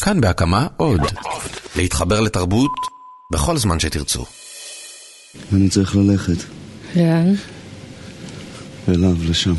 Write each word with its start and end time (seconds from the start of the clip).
כאן 0.00 0.20
בהקמה 0.20 0.66
עוד. 0.76 1.00
להתחבר 1.76 2.20
לתרבות 2.20 2.70
בכל 3.32 3.56
זמן 3.56 3.80
שתרצו. 3.80 4.24
אני 5.52 5.68
צריך 5.68 5.96
ללכת. 5.96 6.44
לאן? 6.96 7.34
אליו, 8.88 9.16
לשם. 9.28 9.54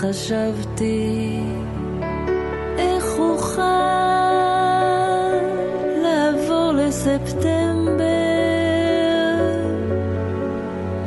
חשבתי 0.00 1.40
איך 2.78 3.04
אוכל 3.18 3.62
לעבור 6.02 6.72
לספטמבר, 6.72 8.02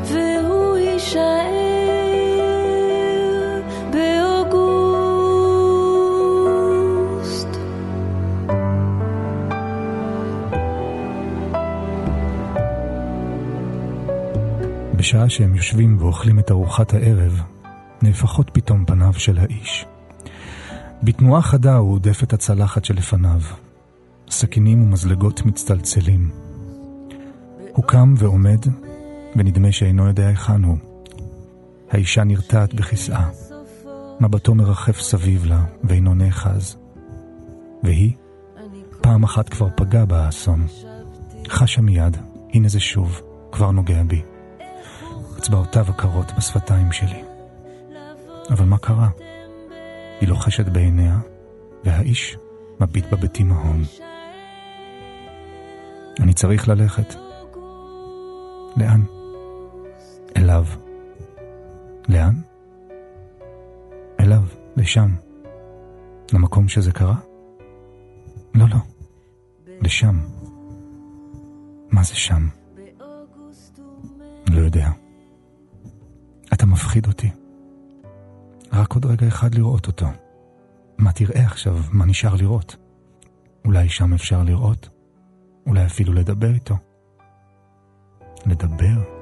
והוא 0.03 0.77
יישאר 0.77 1.19
באוגוסט. 3.91 5.17
בשעה 14.95 15.29
שהם 15.29 15.55
יושבים 15.55 15.97
ואוכלים 15.99 16.39
את 16.39 16.51
ארוחת 16.51 16.93
הערב, 16.93 17.41
נהפכות 18.01 18.49
פתאום 18.53 18.85
פניו 18.85 19.13
של 19.13 19.39
האיש. 19.39 19.85
בתנועה 21.03 21.41
חדה 21.41 21.75
הוא 21.75 21.91
הודף 21.91 22.23
את 22.23 22.33
הצלחת 22.33 22.85
שלפניו. 22.85 23.41
סכינים 24.29 24.83
ומזלגות 24.83 25.45
מצטלצלים. 25.45 26.29
הוא 27.73 27.85
קם 27.85 28.13
ועומד, 28.17 28.59
ונדמה 29.35 29.71
שאינו 29.71 30.07
יודע 30.07 30.27
היכן 30.27 30.63
הוא. 30.63 30.77
האישה 31.91 32.23
נרתעת 32.23 32.73
בכיסאה. 32.73 33.29
מבטו 34.19 34.55
מרחף 34.55 34.99
סביב 34.99 35.45
לה, 35.45 35.63
ואינו 35.83 36.13
נאחז. 36.13 36.77
והיא, 37.83 38.13
פעם 39.01 39.23
אחת 39.23 39.49
כבר 39.49 39.67
פגע 39.75 40.05
בה 40.05 40.25
האסון. 40.25 40.67
חשה 41.49 41.81
מיד, 41.81 42.17
הנה 42.53 42.67
זה 42.67 42.79
שוב, 42.79 43.21
כבר 43.51 43.71
נוגע 43.71 44.03
בי. 44.03 44.21
אצבעותיו 45.37 45.85
הקרות 45.89 46.31
בשפתיים 46.37 46.91
שלי. 46.91 47.28
אבל 48.49 48.65
מה 48.65 48.77
קרה? 48.77 49.09
היא 50.21 50.29
לוחשת 50.29 50.65
בעיניה, 50.65 51.19
והאיש 51.83 52.37
מביט 52.79 53.05
בה 53.05 53.17
בתימהון. 53.17 53.83
אני 56.19 56.33
צריך 56.33 56.67
ללכת. 56.67 57.15
לאן? 58.77 59.01
אליו. 60.37 60.65
לאן? 62.09 62.41
אליו, 64.19 64.43
לשם. 64.75 65.15
למקום 66.33 66.67
שזה 66.67 66.91
קרה? 66.91 67.15
לא, 68.55 68.65
לא. 68.69 68.77
לשם. 69.81 70.19
מה 71.91 72.03
זה 72.03 72.15
שם? 72.15 72.47
לא 74.49 74.59
יודע. 74.59 74.89
אתה 76.53 76.65
מפחיד 76.65 77.07
אותי. 77.07 77.29
רק 78.73 78.93
עוד 78.93 79.05
רגע 79.05 79.27
אחד 79.27 79.55
לראות 79.55 79.87
אותו. 79.87 80.05
מה 80.97 81.11
תראה 81.11 81.45
עכשיו? 81.45 81.77
מה 81.91 82.05
נשאר 82.05 82.35
לראות? 82.35 82.75
אולי 83.65 83.89
שם 83.89 84.13
אפשר 84.13 84.43
לראות? 84.43 84.89
אולי 85.67 85.85
אפילו 85.85 86.13
לדבר 86.13 86.53
איתו? 86.53 86.75
לדבר? 88.45 89.19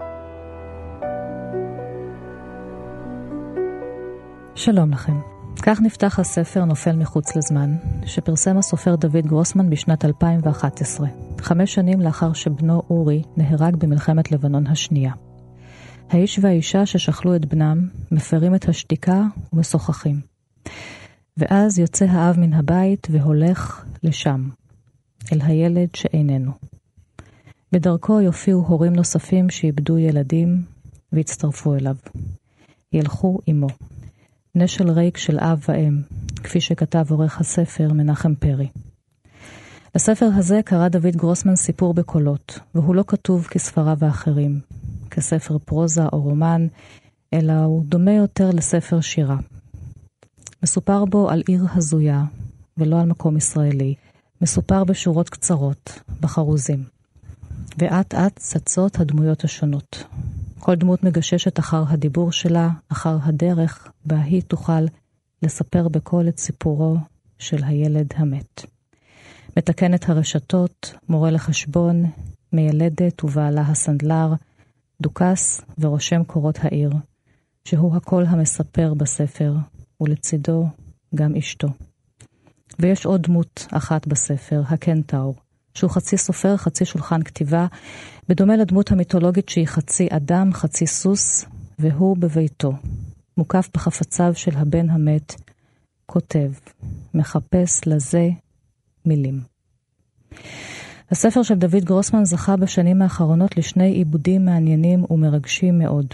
שלום 4.55 4.91
לכם. 4.91 5.19
כך 5.63 5.81
נפתח 5.81 6.19
הספר 6.19 6.65
נופל 6.65 6.95
מחוץ 6.95 7.35
לזמן, 7.35 7.75
שפרסם 8.05 8.57
הסופר 8.57 8.95
דוד 8.95 9.25
גרוסמן 9.27 9.69
בשנת 9.69 10.05
2011, 10.05 11.07
חמש 11.41 11.73
שנים 11.73 12.01
לאחר 12.01 12.33
שבנו 12.33 12.81
אורי 12.89 13.23
נהרג 13.37 13.75
במלחמת 13.75 14.31
לבנון 14.31 14.67
השנייה. 14.67 15.11
האיש 16.09 16.39
והאישה 16.41 16.85
ששכלו 16.85 17.35
את 17.35 17.45
בנם, 17.45 17.89
מפרים 18.11 18.55
את 18.55 18.69
השתיקה 18.69 19.23
ומשוחחים. 19.53 20.21
ואז 21.37 21.79
יוצא 21.79 22.05
האב 22.05 22.39
מן 22.39 22.53
הבית 22.53 23.07
והולך 23.11 23.85
לשם, 24.03 24.49
אל 25.33 25.39
הילד 25.41 25.89
שאיננו. 25.95 26.51
בדרכו 27.71 28.21
יופיעו 28.21 28.61
הורים 28.67 28.93
נוספים 28.93 29.49
שאיבדו 29.49 29.97
ילדים 29.97 30.63
והצטרפו 31.11 31.75
אליו. 31.75 31.95
ילכו 32.93 33.39
עמו. 33.45 33.67
נשל 34.55 34.89
ריק 34.89 35.17
של 35.17 35.39
אב 35.39 35.65
ואם, 35.69 36.01
כפי 36.43 36.61
שכתב 36.61 37.05
עורך 37.09 37.39
הספר 37.39 37.93
מנחם 37.93 38.35
פרי. 38.35 38.67
לספר 39.95 40.29
הזה 40.35 40.59
קרא 40.65 40.87
דוד 40.87 41.15
גרוסמן 41.15 41.55
סיפור 41.55 41.93
בקולות, 41.93 42.59
והוא 42.75 42.95
לא 42.95 43.03
כתוב 43.07 43.47
כספריו 43.51 43.97
האחרים, 44.01 44.59
כספר 45.17 45.57
פרוזה 45.57 46.05
או 46.13 46.21
רומן, 46.21 46.67
אלא 47.33 47.53
הוא 47.53 47.83
דומה 47.85 48.11
יותר 48.11 48.49
לספר 48.51 49.01
שירה. 49.01 49.37
מסופר 50.63 51.05
בו 51.05 51.29
על 51.29 51.43
עיר 51.47 51.65
הזויה, 51.73 52.23
ולא 52.77 52.99
על 52.99 53.05
מקום 53.05 53.37
ישראלי. 53.37 53.95
מסופר 54.41 54.83
בשורות 54.83 55.29
קצרות, 55.29 55.99
בחרוזים. 56.21 56.83
ואט 57.77 58.13
אט 58.13 58.39
צצות 58.39 58.99
הדמויות 58.99 59.43
השונות. 59.43 60.03
כל 60.59 60.75
דמות 60.75 61.03
מגששת 61.03 61.59
אחר 61.59 61.83
הדיבור 61.87 62.31
שלה, 62.31 62.69
אחר 62.89 63.17
הדרך 63.23 63.91
בה 64.05 64.21
היא 64.21 64.41
תוכל 64.41 64.85
לספר 65.43 65.87
בקול 65.87 66.27
את 66.27 66.39
סיפורו 66.39 66.97
של 67.39 67.63
הילד 67.63 68.07
המת. 68.15 68.65
מתקנת 69.57 70.09
הרשתות, 70.09 70.93
מורה 71.09 71.31
לחשבון, 71.31 72.03
מיילדת 72.53 73.23
ובעלה 73.23 73.61
הסנדלר, 73.61 74.33
דוכס 75.01 75.61
ורושם 75.77 76.23
קורות 76.23 76.59
העיר, 76.61 76.91
שהוא 77.65 77.95
הקול 77.95 78.25
המספר 78.25 78.93
בספר, 78.93 79.53
ולצידו 80.01 80.65
גם 81.15 81.35
אשתו. 81.35 81.67
ויש 82.79 83.05
עוד 83.05 83.21
דמות 83.21 83.67
אחת 83.71 84.07
בספר, 84.07 84.61
הקנטאור, 84.67 85.35
שהוא 85.73 85.91
חצי 85.91 86.17
סופר, 86.17 86.57
חצי 86.57 86.85
שולחן 86.85 87.23
כתיבה, 87.23 87.67
בדומה 88.29 88.55
לדמות 88.55 88.91
המיתולוגית 88.91 89.49
שהיא 89.49 89.67
חצי 89.67 90.07
אדם, 90.11 90.53
חצי 90.53 90.87
סוס, 90.87 91.45
והוא 91.79 92.17
בביתו, 92.17 92.73
מוקף 93.37 93.69
בחפציו 93.73 94.35
של 94.35 94.57
הבן 94.57 94.89
המת, 94.89 95.35
כותב, 96.05 96.51
מחפש 97.13 97.81
לזה 97.87 98.29
מילים. 99.05 99.41
הספר 101.11 101.43
של 101.43 101.55
דוד 101.55 101.83
גרוסמן 101.83 102.25
זכה 102.25 102.55
בשנים 102.55 103.01
האחרונות 103.01 103.57
לשני 103.57 103.91
עיבודים 103.91 104.45
מעניינים 104.45 105.05
ומרגשים 105.09 105.79
מאוד. 105.79 106.05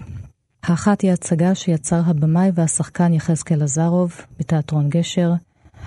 האחת 0.64 1.02
היא 1.02 1.12
הצגה 1.12 1.56
שיצר 1.56 2.01
הבמאי 2.06 2.51
והשחקן 2.54 3.13
יחזקאל 3.13 3.63
עזרוב 3.63 4.13
בתיאטרון 4.40 4.90
גשר. 4.90 5.31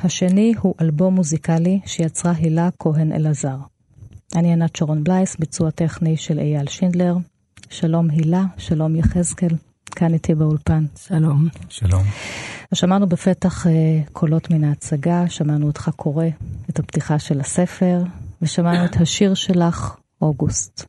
השני 0.05 0.55
הוא 0.61 0.75
אלבום 0.81 1.14
מוזיקלי 1.14 1.81
שיצרה 1.87 2.32
הילה 2.32 2.69
כהן 2.79 3.12
אלעזר. 3.12 3.56
אני 4.35 4.53
ענת 4.53 4.76
שרון 4.76 5.05
בלייס, 5.05 5.37
ביצוע 5.37 5.70
טכני 5.70 6.17
של 6.17 6.38
אייל 6.38 6.67
שינדלר. 6.67 7.17
שלום 7.70 8.11
הילה, 8.11 8.44
שלום 8.56 8.97
יחזקאל, 8.97 9.56
כאן 9.97 10.14
איתי 10.14 10.35
באולפן. 10.35 10.85
שלום. 11.06 11.49
שלום. 11.69 12.02
אז 12.73 12.79
שמענו 12.79 13.06
בפתח 13.06 13.67
uh, 13.67 13.70
קולות 14.12 14.50
מן 14.50 14.64
ההצגה, 14.64 15.29
שמענו 15.29 15.67
אותך 15.67 15.91
קורא 15.97 16.26
את 16.70 16.79
הפתיחה 16.79 17.19
של 17.19 17.41
הספר, 17.41 18.02
ושמענו 18.43 18.85
את 18.85 18.97
השיר 18.97 19.35
שלך, 19.35 19.97
אוגוסט. 20.23 20.87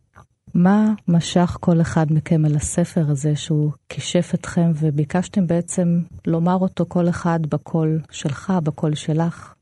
מה 0.53 0.93
משך 1.07 1.57
כל 1.59 1.81
אחד 1.81 2.05
מכם 2.09 2.45
אל 2.45 2.55
הספר 2.55 3.05
הזה 3.09 3.35
שהוא 3.35 3.71
כישף 3.89 4.31
אתכם 4.33 4.71
וביקשתם 4.75 5.47
בעצם 5.47 6.01
לומר 6.27 6.55
אותו 6.55 6.85
כל 6.87 7.09
אחד 7.09 7.39
בקול 7.49 8.01
שלך, 8.11 8.53
בקול 8.63 8.95
שלך? 8.95 9.53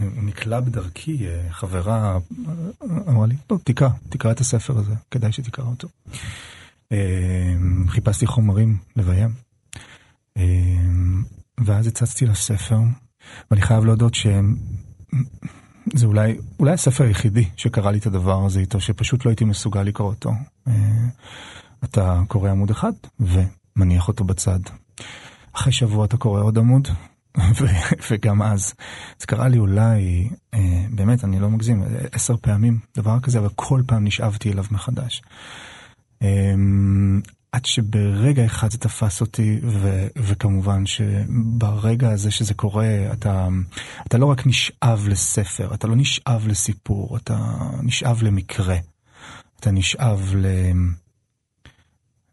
נקלע 0.00 0.60
בדרכי, 0.60 1.28
אה, 1.28 1.46
חברה 1.50 2.18
אה, 2.48 2.58
אמרה 3.08 3.26
לי, 3.26 3.36
טוב, 3.46 3.60
תקרא, 3.64 3.88
תקרא 4.08 4.32
את 4.32 4.40
הספר 4.40 4.78
הזה, 4.78 4.94
כדאי 5.10 5.32
שתקרא 5.32 5.64
אותו. 5.64 5.88
אה, 6.92 7.54
חיפשתי 7.88 8.26
חומרים 8.26 8.78
לביים. 8.96 9.30
ואז 11.64 11.86
הצצתי 11.86 12.26
לספר, 12.26 12.78
ואני 13.50 13.62
חייב 13.62 13.84
להודות 13.84 14.14
שזה 15.92 16.06
אולי, 16.06 16.36
אולי 16.60 16.72
הספר 16.72 17.04
היחידי 17.04 17.44
שקרא 17.56 17.90
לי 17.90 17.98
את 17.98 18.06
הדבר 18.06 18.44
הזה 18.44 18.60
איתו, 18.60 18.80
שפשוט 18.80 19.24
לא 19.24 19.30
הייתי 19.30 19.44
מסוגל 19.44 19.82
לקרוא 19.82 20.08
אותו. 20.08 20.32
אתה 21.84 22.20
קורא 22.28 22.50
עמוד 22.50 22.70
אחד 22.70 22.92
ומניח 23.20 24.08
אותו 24.08 24.24
בצד. 24.24 24.60
אחרי 25.52 25.72
שבוע 25.72 26.04
אתה 26.04 26.16
קורא 26.16 26.42
עוד 26.42 26.58
עמוד, 26.58 26.88
וגם 28.10 28.42
אז. 28.42 28.74
זה 29.18 29.26
קרה 29.26 29.48
לי 29.48 29.58
אולי, 29.58 30.28
אה, 30.54 30.86
באמת, 30.90 31.24
אני 31.24 31.40
לא 31.40 31.50
מגזים, 31.50 31.84
עשר 32.12 32.36
פעמים, 32.36 32.78
דבר 32.96 33.20
כזה, 33.20 33.38
אבל 33.38 33.48
כל 33.54 33.82
פעם 33.86 34.04
נשאבתי 34.04 34.52
אליו 34.52 34.64
מחדש. 34.70 35.22
אה, 36.22 36.54
עד 37.54 37.64
שברגע 37.64 38.46
אחד 38.46 38.70
זה 38.70 38.78
תפס 38.78 39.20
אותי, 39.20 39.60
ו, 39.62 40.06
וכמובן 40.16 40.86
שברגע 40.86 42.10
הזה 42.10 42.30
שזה 42.30 42.54
קורה, 42.54 43.12
אתה, 43.12 43.48
אתה 44.06 44.18
לא 44.18 44.26
רק 44.26 44.46
נשאב 44.46 45.06
לספר, 45.08 45.74
אתה 45.74 45.86
לא 45.86 45.96
נשאב 45.96 46.46
לסיפור, 46.48 47.16
אתה 47.16 47.38
נשאב 47.82 48.22
למקרה. 48.22 48.76
אתה 49.60 49.70
נשאב 49.70 50.32
ל... 50.36 50.46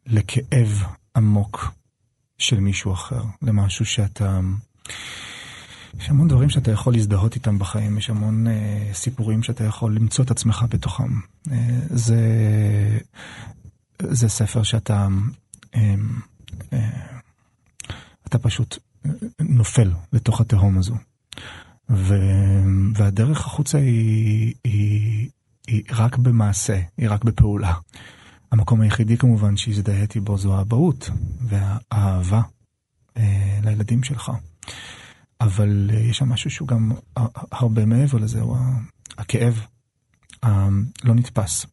לכאב 0.07 0.83
עמוק 1.15 1.71
של 2.37 2.59
מישהו 2.59 2.93
אחר, 2.93 3.23
למשהו 3.41 3.85
שאתה... 3.85 4.39
יש 5.99 6.09
המון 6.09 6.27
דברים 6.27 6.49
שאתה 6.49 6.71
יכול 6.71 6.93
להזדהות 6.93 7.35
איתם 7.35 7.59
בחיים, 7.59 7.97
יש 7.97 8.09
המון 8.09 8.47
אה, 8.47 8.89
סיפורים 8.93 9.43
שאתה 9.43 9.63
יכול 9.63 9.95
למצוא 9.95 10.25
את 10.25 10.31
עצמך 10.31 10.65
בתוכם. 10.69 11.19
אה, 11.51 11.79
זה, 11.89 12.19
זה 14.09 14.29
ספר 14.29 14.63
שאתה 14.63 15.07
אה, 15.75 15.95
אה, 16.73 16.89
אתה 18.27 18.39
פשוט 18.39 18.77
נופל 19.39 19.91
לתוך 20.13 20.41
התהום 20.41 20.77
הזו. 20.77 20.95
ו, 21.89 22.15
והדרך 22.95 23.45
החוצה 23.45 23.77
היא, 23.77 24.53
היא, 24.63 25.29
היא 25.67 25.83
רק 25.91 26.17
במעשה, 26.17 26.81
היא 26.97 27.09
רק 27.09 27.23
בפעולה. 27.23 27.73
המקום 28.51 28.81
היחידי 28.81 29.17
כמובן 29.17 29.57
שהזדהיתי 29.57 30.19
בו 30.19 30.37
זו 30.37 30.57
האבהות 30.57 31.09
והאהבה 31.41 32.41
אה, 33.17 33.59
לילדים 33.63 34.03
שלך. 34.03 34.31
אבל 35.41 35.89
אה, 35.93 35.99
יש 35.99 36.17
שם 36.17 36.29
משהו 36.29 36.49
שהוא 36.49 36.67
גם 36.67 36.91
הרבה 37.51 37.85
מעבר 37.85 38.17
לזה, 38.17 38.41
הוא 38.41 38.57
הכאב 39.17 39.65
הלא 40.43 41.15
נתפס 41.15 41.65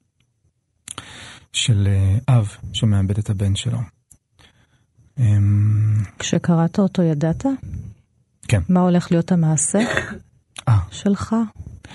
של 1.58 1.88
אה, 1.88 2.37
אב 2.38 2.56
שמאבד 2.72 3.19
את 3.19 3.31
הבן 3.31 3.56
שלו. 3.56 3.78
אמ, 5.19 6.02
כשקראת 6.19 6.78
אותו 6.78 7.02
ידעת? 7.02 7.46
כן. 8.49 8.60
מה 8.69 8.81
הולך 8.81 9.10
להיות 9.10 9.32
המעשה 9.32 9.78
אה. 10.69 10.78
שלך? 10.90 11.37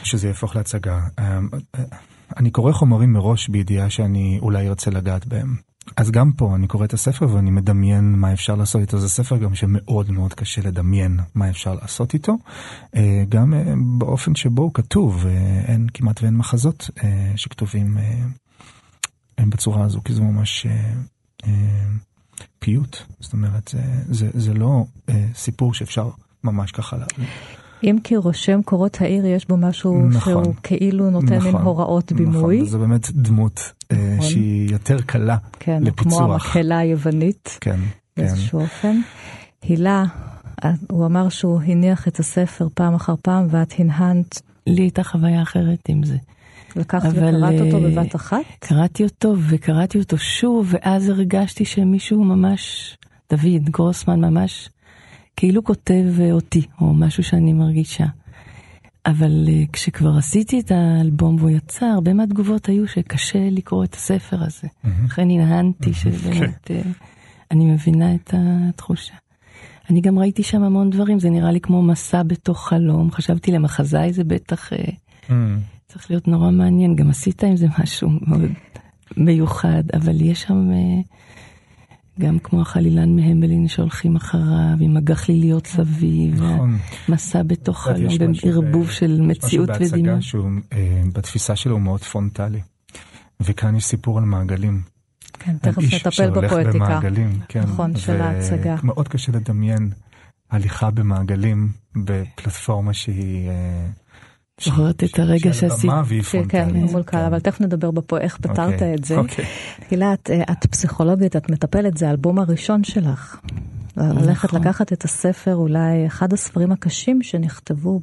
שזה 0.03 0.27
יהפוך 0.27 0.55
להצגה. 0.55 0.99
אמ, 1.19 1.49
אני 2.37 2.51
קורא 2.51 2.71
חומרים 2.71 3.13
מראש 3.13 3.47
בידיעה 3.49 3.89
שאני 3.89 4.39
אולי 4.41 4.67
ארצה 4.67 4.91
לגעת 4.91 5.25
בהם. 5.25 5.55
אז 5.97 6.11
גם 6.11 6.31
פה 6.31 6.55
אני 6.55 6.67
קורא 6.67 6.85
את 6.85 6.93
הספר 6.93 7.27
ואני 7.33 7.51
מדמיין 7.51 8.15
מה 8.15 8.33
אפשר 8.33 8.55
לעשות 8.55 8.81
איתו. 8.81 8.97
זה 8.97 9.09
ספר 9.09 9.37
גם 9.37 9.55
שמאוד 9.55 10.11
מאוד 10.11 10.33
קשה 10.33 10.61
לדמיין 10.61 11.19
מה 11.35 11.49
אפשר 11.49 11.73
לעשות 11.73 12.13
איתו. 12.13 12.37
אה, 12.95 13.23
גם 13.29 13.53
אה, 13.53 13.73
באופן 13.97 14.35
שבו 14.35 14.61
הוא 14.61 14.73
כתוב, 14.73 15.25
אה, 15.25 15.61
אין 15.67 15.87
כמעט 15.93 16.23
ואין 16.23 16.37
מחזות 16.37 16.89
שכתובים 17.35 17.97
בצורה 19.39 19.83
הזו, 19.83 20.01
כי 20.05 20.13
זה 20.13 20.21
ממש 20.21 20.65
פיוט. 22.59 22.97
זאת 23.19 23.33
אומרת, 23.33 23.67
זה, 23.67 23.81
זה, 24.09 24.29
זה 24.33 24.53
לא 24.53 24.85
סיפור 25.33 25.73
שאפשר 25.73 26.09
ממש 26.43 26.71
ככה 26.71 26.97
אם 27.83 27.97
כי 28.03 28.15
רושם 28.15 28.61
קורות 28.61 29.01
העיר 29.01 29.25
יש 29.25 29.47
בו 29.47 29.57
משהו 29.57 30.07
נכון, 30.09 30.43
שהוא 30.43 30.55
כאילו 30.63 31.09
נותן 31.09 31.35
נכון, 31.35 31.51
מין 31.51 31.61
הוראות 31.61 32.11
בימוי. 32.11 32.57
נכון, 32.57 32.69
זו 32.69 32.79
באמת 32.79 33.11
דמות 33.11 33.71
אה, 33.91 34.15
נכון. 34.17 34.29
שהיא 34.29 34.71
יותר 34.71 35.01
קלה 35.01 35.37
כן, 35.59 35.83
לפיצוח. 35.83 36.17
כמו 36.17 36.33
המקהלה 36.33 36.77
היוונית. 36.77 37.57
כן, 37.61 37.79
באיזשהו 38.17 38.59
כן. 38.59 38.65
אופן. 38.65 38.99
הילה, 39.61 40.03
הוא 40.89 41.05
אמר 41.05 41.29
שהוא 41.29 41.61
הניח 41.61 42.07
את 42.07 42.19
הספר 42.19 42.67
פעם 42.73 42.95
אחר 42.95 43.15
פעם 43.21 43.47
ואת 43.49 43.73
הנהנת. 43.79 44.41
לי 44.67 44.81
הייתה 44.81 45.03
חוויה 45.03 45.41
אחרת 45.41 45.79
עם 45.87 46.03
זה. 46.03 46.17
לקחת 46.75 47.09
וקראת 47.09 47.61
אותו 47.61 47.85
אה, 47.85 47.89
בבת 47.89 48.15
אחת? 48.15 48.37
קראתי 48.59 49.03
אותו 49.03 49.35
וקראתי 49.49 49.99
אותו 49.99 50.17
שוב, 50.17 50.67
ואז 50.73 51.09
הרגשתי 51.09 51.65
שמישהו 51.65 52.23
ממש, 52.23 52.97
דוד 53.29 53.69
גרוסמן 53.69 54.21
ממש 54.21 54.69
כאילו 55.37 55.63
כותב 55.63 56.05
אה, 56.19 56.31
אותי, 56.31 56.61
או 56.81 56.93
משהו 56.93 57.23
שאני 57.23 57.53
מרגישה. 57.53 58.05
אבל 59.05 59.45
uh, 59.47 59.71
כשכבר 59.73 60.17
עשיתי 60.17 60.59
את 60.59 60.71
האלבום 60.71 61.35
והוא 61.35 61.49
יצא, 61.49 61.85
הרבה 61.85 62.13
מהתגובות 62.13 62.65
היו 62.69 62.87
שקשה 62.87 63.49
לקרוא 63.51 63.83
את 63.83 63.93
הספר 63.93 64.43
הזה. 64.43 64.67
לכן 65.05 65.29
הנהנתי 65.29 65.93
שבאמת, 65.93 66.71
uh, 66.71 66.87
אני 67.51 67.65
מבינה 67.65 68.15
את 68.15 68.33
התחושה. 68.33 69.13
אני 69.89 70.01
גם 70.01 70.19
ראיתי 70.19 70.43
שם 70.43 70.63
המון 70.63 70.89
דברים, 70.89 71.19
זה 71.19 71.29
נראה 71.29 71.51
לי 71.51 71.61
כמו 71.61 71.81
מסע 71.81 72.23
בתוך 72.23 72.67
חלום. 72.67 73.11
חשבתי 73.11 73.51
למחזאי 73.51 74.13
זה 74.13 74.23
בטח 74.23 74.69
צריך 75.93 76.11
להיות 76.11 76.27
נורא 76.27 76.51
מעניין, 76.51 76.95
גם 76.95 77.09
עשית 77.09 77.43
עם 77.43 77.55
זה 77.55 77.67
משהו 77.79 78.09
מאוד 78.09 78.51
מיוחד, 79.17 79.83
אבל 79.93 80.21
יש 80.21 80.41
שם... 80.41 80.69
Uh, 80.71 81.07
גם 82.19 82.39
כמו 82.39 82.61
החלילן 82.61 83.15
מהמלין 83.15 83.67
שהולכים 83.67 84.15
אחריו, 84.15 84.77
עם 84.79 84.97
הגחליליות 84.97 85.67
סביב, 85.67 86.43
נכון. 86.43 86.77
מסע 87.09 87.43
בתוך 87.43 87.83
חלום, 87.83 88.33
ערבוב 88.43 88.91
של 88.91 89.21
מציאות 89.21 89.69
ודינה. 89.69 89.85
יש 89.85 89.93
משהו 89.93 90.03
בהצגה 90.03 90.21
שהוא, 90.21 90.49
אה, 90.73 91.01
בתפיסה 91.13 91.55
שלו 91.55 91.73
הוא 91.73 91.81
מאוד 91.81 92.01
פרונטלי. 92.01 92.61
וכאן 93.39 93.75
יש 93.75 93.85
סיפור 93.85 94.17
על 94.17 94.25
מעגלים. 94.25 94.81
כן, 95.39 95.57
תכף 95.57 95.77
נטפל 95.77 96.29
בפואטיקה. 96.29 96.57
איש 96.57 96.63
שהולך 96.63 96.75
במעגלים, 96.75 97.39
כן. 97.47 97.61
נכון, 97.61 97.97
של 97.97 98.21
ההצגה. 98.21 98.75
מאוד 98.83 99.07
קשה 99.07 99.31
לדמיין 99.31 99.89
הליכה 100.51 100.91
במעגלים 100.91 101.71
בפלטפורמה 101.95 102.93
שהיא... 102.93 103.49
אה, 104.67 104.71
זוכרת 104.71 105.03
את 105.03 105.19
הרגע 105.19 105.53
שעשית. 105.53 105.91
כן, 106.31 106.43
כן, 106.49 106.75
מול 106.75 107.03
קהל, 107.03 107.25
אבל 107.25 107.39
תכף 107.39 107.61
נדבר 107.61 107.91
בפה 107.91 108.17
איך 108.17 108.37
פתרת 108.37 108.73
אוקיי, 108.73 108.93
את 108.93 109.03
זה. 109.03 109.17
אוקיי. 109.17 109.45
הילה, 109.91 110.13
אה, 110.29 110.43
את 110.51 110.65
פסיכולוגית, 110.65 111.35
את 111.35 111.51
מטפלת, 111.51 111.97
זה 111.97 112.07
האלבום 112.07 112.39
הראשון 112.39 112.83
שלך. 112.83 113.37
ללכת 113.97 114.49
נכון. 114.49 114.61
לקחת 114.61 114.93
את 114.93 115.03
הספר, 115.03 115.55
אולי 115.55 116.07
אחד 116.07 116.33
הספרים 116.33 116.71
הקשים 116.71 117.21
שנכתבו 117.21 118.01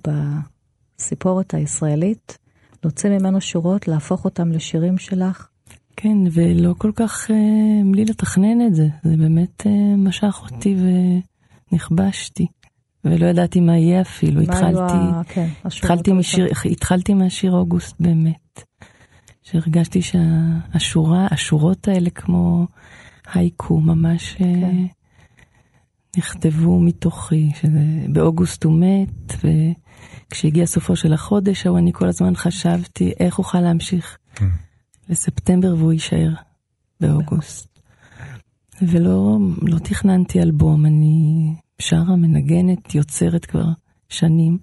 בסיפורת 0.98 1.54
הישראלית, 1.54 2.38
להוציא 2.84 3.10
ממנו 3.10 3.40
שורות, 3.40 3.88
להפוך 3.88 4.24
אותם 4.24 4.52
לשירים 4.52 4.98
שלך. 4.98 5.48
כן, 5.96 6.18
ולא 6.32 6.74
כל 6.78 6.92
כך, 6.96 7.30
אה, 7.30 7.36
בלי 7.92 8.04
לתכנן 8.04 8.66
את 8.66 8.74
זה, 8.74 8.86
זה 9.04 9.16
באמת 9.16 9.66
אה, 9.66 9.96
משך 9.96 10.40
אותי 10.42 10.76
ונכבשתי. 11.72 12.46
ולא 13.04 13.26
ידעתי 13.26 13.60
מה 13.60 13.78
יהיה 13.78 14.00
אפילו, 14.00 14.42
מה 14.42 14.42
התחלתי, 14.42 14.94
ה... 14.94 15.22
כן, 15.28 15.48
התחלתי, 15.64 16.12
משיר, 16.12 16.46
התחלתי 16.70 17.14
מהשיר 17.14 17.52
אוגוסט 17.52 17.96
באמת, 18.00 18.62
שהרגשתי 19.42 20.00
שהשורה, 20.02 21.26
השורות 21.30 21.88
האלה 21.88 22.10
כמו 22.10 22.66
הייקו 23.34 23.80
ממש 23.80 24.32
אה, 24.32 24.38
כן. 24.38 24.86
נכתבו 26.16 26.80
מתוכי, 26.80 27.50
שבאוגוסט 27.54 28.64
הוא 28.64 28.80
מת, 28.80 29.34
וכשהגיע 30.28 30.66
סופו 30.66 30.96
של 30.96 31.12
החודש 31.12 31.66
ההוא 31.66 31.78
אני 31.78 31.92
כל 31.92 32.08
הזמן 32.08 32.36
חשבתי 32.36 33.12
איך 33.20 33.38
אוכל 33.38 33.60
להמשיך 33.60 34.18
כן. 34.34 34.46
לספטמבר 35.08 35.74
והוא 35.74 35.92
יישאר 35.92 36.30
באוגוסט. 37.00 37.70
ולא 38.82 39.38
לא 39.62 39.78
תכננתי 39.78 40.42
אלבום, 40.42 40.86
אני 40.86 41.54
שרה, 41.80 42.16
מנגנת, 42.16 42.94
יוצרת 42.94 43.44
כבר 43.44 43.66
שנים. 44.08 44.58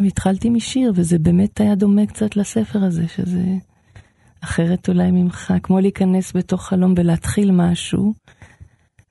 והתחלתי 0.00 0.50
משיר, 0.50 0.92
וזה 0.94 1.18
באמת 1.18 1.60
היה 1.60 1.74
דומה 1.74 2.06
קצת 2.06 2.36
לספר 2.36 2.84
הזה, 2.84 3.08
שזה 3.08 3.42
אחרת 4.40 4.88
אולי 4.88 5.10
ממך, 5.10 5.54
כמו 5.62 5.80
להיכנס 5.80 6.36
בתוך 6.36 6.62
חלום 6.62 6.94
ולהתחיל 6.96 7.50
משהו, 7.52 8.14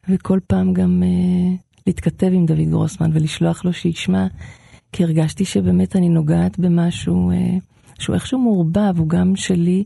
וכל 0.10 0.40
פעם 0.48 0.74
גם 0.74 1.04
uh, 1.04 1.62
להתכתב 1.88 2.30
עם 2.34 2.46
דוד 2.46 2.70
גרוסמן 2.70 3.12
ולשלוח 3.14 3.66
לו 3.66 3.74
שישמע, 3.74 4.28
כי 4.92 5.04
הרגשתי 5.04 5.46
שבאמת 5.46 5.96
אני 5.96 6.10
נוגעת 6.10 6.60
במשהו 6.60 7.32
uh, 7.32 7.64
שהוא 8.00 8.16
איכשהו 8.16 8.40
מעורבב, 8.40 8.94
הוא 8.98 9.10
גם 9.10 9.36
שלי. 9.36 9.84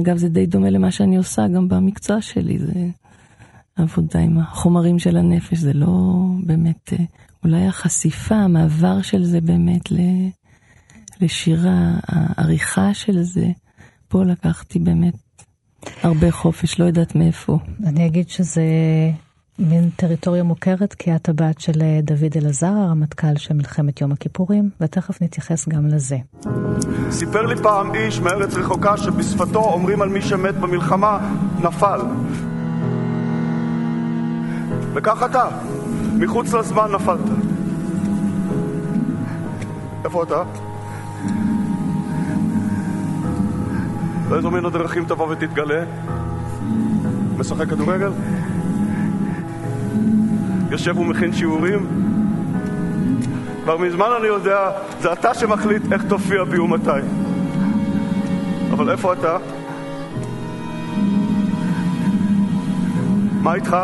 אגב, 0.00 0.16
זה 0.16 0.28
די 0.28 0.46
דומה 0.46 0.70
למה 0.70 0.90
שאני 0.90 1.16
עושה 1.16 1.48
גם 1.48 1.68
במקצוע 1.68 2.20
שלי, 2.20 2.58
זה 2.58 2.72
עבודה 3.76 4.18
עם 4.18 4.38
החומרים 4.38 4.98
של 4.98 5.16
הנפש, 5.16 5.58
זה 5.58 5.72
לא 5.72 6.24
באמת, 6.44 6.92
אה, 6.92 7.04
אולי 7.44 7.66
החשיפה, 7.66 8.34
המעבר 8.34 9.02
של 9.02 9.24
זה 9.24 9.40
באמת 9.40 9.82
לשירה, 11.20 11.90
העריכה 12.08 12.94
של 12.94 13.22
זה, 13.22 13.46
פה 14.08 14.24
לקחתי 14.24 14.78
באמת 14.78 15.14
הרבה 16.02 16.30
חופש, 16.30 16.80
לא 16.80 16.84
יודעת 16.84 17.14
מאיפה. 17.14 17.58
אני 17.86 18.06
אגיד 18.06 18.28
שזה 18.28 18.62
מין 19.58 19.90
טריטוריה 19.96 20.42
מוכרת, 20.42 20.94
כי 20.94 21.16
את 21.16 21.28
הבת 21.28 21.60
של 21.60 21.82
אה, 21.82 22.00
דוד 22.02 22.36
אלעזר, 22.36 22.66
הרמטכ"ל 22.66 23.36
של 23.36 23.54
מלחמת 23.54 24.00
יום 24.00 24.12
הכיפורים, 24.12 24.70
ותכף 24.80 25.22
נתייחס 25.22 25.68
גם 25.68 25.86
לזה. 25.86 26.16
סיפר 27.10 27.46
לי 27.46 27.62
פעם 27.62 27.94
איש 27.94 28.20
מארץ 28.20 28.54
רחוקה 28.54 28.96
שבשפתו 28.96 29.64
אומרים 29.64 30.02
על 30.02 30.08
מי 30.08 30.22
שמת 30.22 30.54
במלחמה, 30.54 31.34
נפל. 31.62 32.00
וכך 34.94 35.22
אתה, 35.22 35.44
מחוץ 36.18 36.52
לזמן 36.52 36.92
נפלת. 36.92 37.20
איפה 40.04 40.22
אתה? 40.22 40.42
באיזו 44.28 44.50
מין 44.50 44.64
הדרכים 44.64 45.04
תבוא 45.04 45.26
ותתגלה? 45.30 45.84
משחק 47.38 47.68
כדורגל? 47.68 48.12
יושב 50.70 50.98
ומכין 50.98 51.32
שיעורים? 51.32 51.86
כבר 53.62 53.76
מזמן 53.76 54.06
אני 54.18 54.26
יודע, 54.26 54.70
זה 55.00 55.12
אתה 55.12 55.34
שמחליט 55.34 55.92
איך 55.92 56.04
תופיע 56.08 56.44
בי 56.44 56.58
ומתי. 56.58 56.90
אבל 58.70 58.90
איפה 58.90 59.12
אתה? 59.12 59.36
מה 63.42 63.54
איתך? 63.54 63.76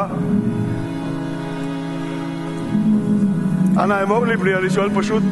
אנא 3.78 4.02
אמור 4.02 4.26
לי 4.26 4.36
בלי, 4.36 4.56
אני 4.56 4.70
שואל 4.70 5.00
פשוט. 5.00 5.22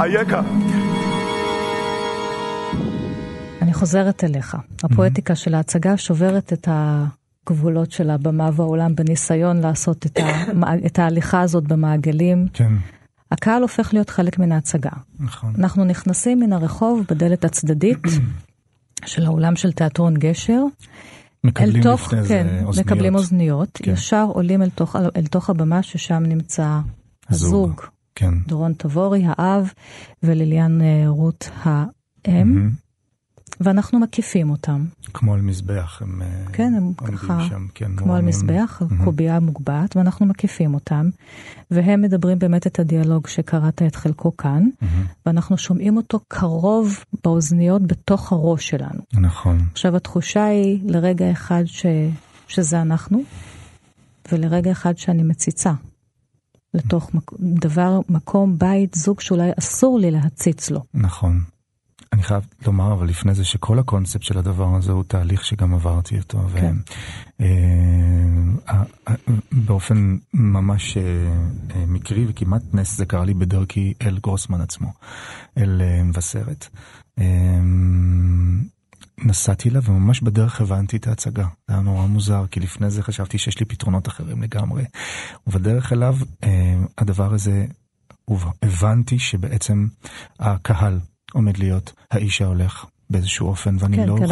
אייכה. 0.00 0.42
אני 3.62 3.74
חוזרת 3.74 4.24
אליך. 4.24 4.56
הפואטיקה 4.84 5.34
של 5.34 5.54
ההצגה 5.54 5.96
שוברת 5.96 6.52
את 6.52 6.68
הגבולות 6.70 7.92
של 7.92 8.10
הבמה 8.10 8.50
והעולם 8.52 8.94
בניסיון 8.94 9.60
לעשות 9.60 10.06
את, 10.06 10.18
ה, 10.18 10.44
את 10.86 10.98
ההליכה 10.98 11.40
הזאת 11.40 11.64
במעגלים. 11.64 12.46
כן. 12.52 12.72
הקהל 13.30 13.62
הופך 13.62 13.92
להיות 13.92 14.10
חלק 14.10 14.38
מן 14.38 14.52
ההצגה. 14.52 14.90
נכון. 15.20 15.52
אנחנו 15.58 15.84
נכנסים 15.84 16.40
מן 16.40 16.52
הרחוב 16.52 17.04
בדלת 17.10 17.44
הצדדית 17.44 18.02
של 19.06 19.26
האולם 19.26 19.56
של 19.56 19.72
תיאטרון 19.72 20.14
גשר. 20.14 20.62
מקבלים 21.44 21.82
תוך, 21.82 22.12
לפני 22.12 22.28
כן, 22.28 22.46
זה 22.50 22.64
אוזניות. 22.64 22.86
מקבלים 22.86 23.14
אוזניות, 23.14 23.78
כן. 23.82 23.92
ישר 23.92 24.26
עולים 24.28 24.62
אל 24.62 24.70
תוך, 24.70 24.96
אל 24.96 25.26
תוך 25.26 25.50
הבמה 25.50 25.82
ששם 25.82 26.22
נמצא 26.26 26.78
הזוג, 27.28 27.80
כן. 28.14 28.34
דורון 28.46 28.72
תבורי, 28.72 29.24
האב, 29.26 29.72
וליליאן 30.22 30.82
אה, 30.82 31.04
רות 31.06 31.50
האם, 31.64 31.84
מהמם. 32.26 32.70
ואנחנו 33.60 33.98
מקיפים 33.98 34.50
אותם. 34.50 34.84
כמו 35.14 35.34
על 35.34 35.40
מזבח, 35.40 36.02
הם 36.02 36.22
אה, 36.22 36.44
כן, 36.52 36.74
הם 36.76 36.92
ככה, 36.94 37.40
שם, 37.48 37.66
כן, 37.74 37.96
כמו 37.96 38.14
על. 38.14 38.22
מזבח, 38.22 38.82
מהמם. 38.90 39.04
קובייה 39.04 39.40
מוגבעת, 39.40 39.96
ואנחנו 39.96 40.26
מקיפים 40.26 40.74
אותם, 40.74 41.10
והם 41.70 42.02
מדברים 42.02 42.38
באמת 42.38 42.66
את 42.66 42.78
הדיאלוג 42.78 43.26
שקראת 43.26 43.82
את 43.82 43.96
חלקו 43.96 44.36
כאן. 44.36 44.68
ואנחנו 45.26 45.58
שומעים 45.58 45.96
אותו 45.96 46.20
קרוב 46.28 47.04
באוזניות 47.24 47.86
בתוך 47.86 48.32
הראש 48.32 48.68
שלנו. 48.68 49.00
נכון. 49.12 49.58
עכשיו 49.72 49.96
התחושה 49.96 50.44
היא 50.44 50.80
לרגע 50.84 51.30
אחד 51.32 51.62
ש... 51.66 51.86
שזה 52.48 52.82
אנחנו, 52.82 53.22
ולרגע 54.32 54.72
אחד 54.72 54.98
שאני 54.98 55.22
מציצה 55.22 55.72
לתוך 56.74 57.14
מק... 57.14 57.32
דבר, 57.40 58.00
מקום, 58.08 58.58
בית, 58.58 58.94
זוג 58.94 59.20
שאולי 59.20 59.50
אסור 59.58 59.98
לי 59.98 60.10
להציץ 60.10 60.70
לו. 60.70 60.80
נכון. 60.94 61.40
אני 62.12 62.22
חייב 62.22 62.46
לומר, 62.66 62.92
אבל 62.92 63.08
לפני 63.08 63.34
זה, 63.34 63.44
שכל 63.44 63.78
הקונספט 63.78 64.22
של 64.22 64.38
הדבר 64.38 64.76
הזה 64.76 64.92
הוא 64.92 65.04
תהליך 65.04 65.44
שגם 65.44 65.74
עברתי 65.74 66.18
אותו. 66.18 66.38
כן. 66.54 66.76
ו, 67.40 67.44
אה, 68.70 68.82
באופן 69.52 70.16
ממש 70.34 70.96
אה, 70.96 71.02
אה, 71.76 71.86
מקרי 71.86 72.26
וכמעט 72.28 72.62
נס 72.72 72.96
זה 72.96 73.06
קרה 73.06 73.24
לי 73.24 73.34
בדרכי 73.34 73.94
אל 74.02 74.18
גרוסמן 74.18 74.60
עצמו, 74.60 74.92
אל 75.58 75.82
אה, 75.84 76.02
מבשרת. 76.02 76.68
אה, 77.18 77.60
נסעתי 79.24 79.70
לה 79.70 79.80
וממש 79.84 80.20
בדרך 80.20 80.60
הבנתי 80.60 80.96
את 80.96 81.06
ההצגה. 81.06 81.46
זה 81.68 81.74
היה 81.74 81.82
נורא 81.82 82.06
מוזר, 82.06 82.44
כי 82.50 82.60
לפני 82.60 82.90
זה 82.90 83.02
חשבתי 83.02 83.38
שיש 83.38 83.60
לי 83.60 83.66
פתרונות 83.66 84.08
אחרים 84.08 84.42
לגמרי. 84.42 84.84
ובדרך 85.46 85.92
אליו, 85.92 86.16
אה, 86.44 86.76
הדבר 86.98 87.34
הזה, 87.34 87.66
הבנתי 88.62 89.18
שבעצם 89.18 89.86
הקהל 90.38 91.00
עומד 91.32 91.58
להיות 91.58 91.92
האיש 92.10 92.42
ההולך 92.42 92.86
באיזשהו 93.10 93.48
אופן, 93.48 93.76
ואני 93.78 93.96
כן, 93.96 94.06
לא 94.06 94.12
אוכל 94.12 94.26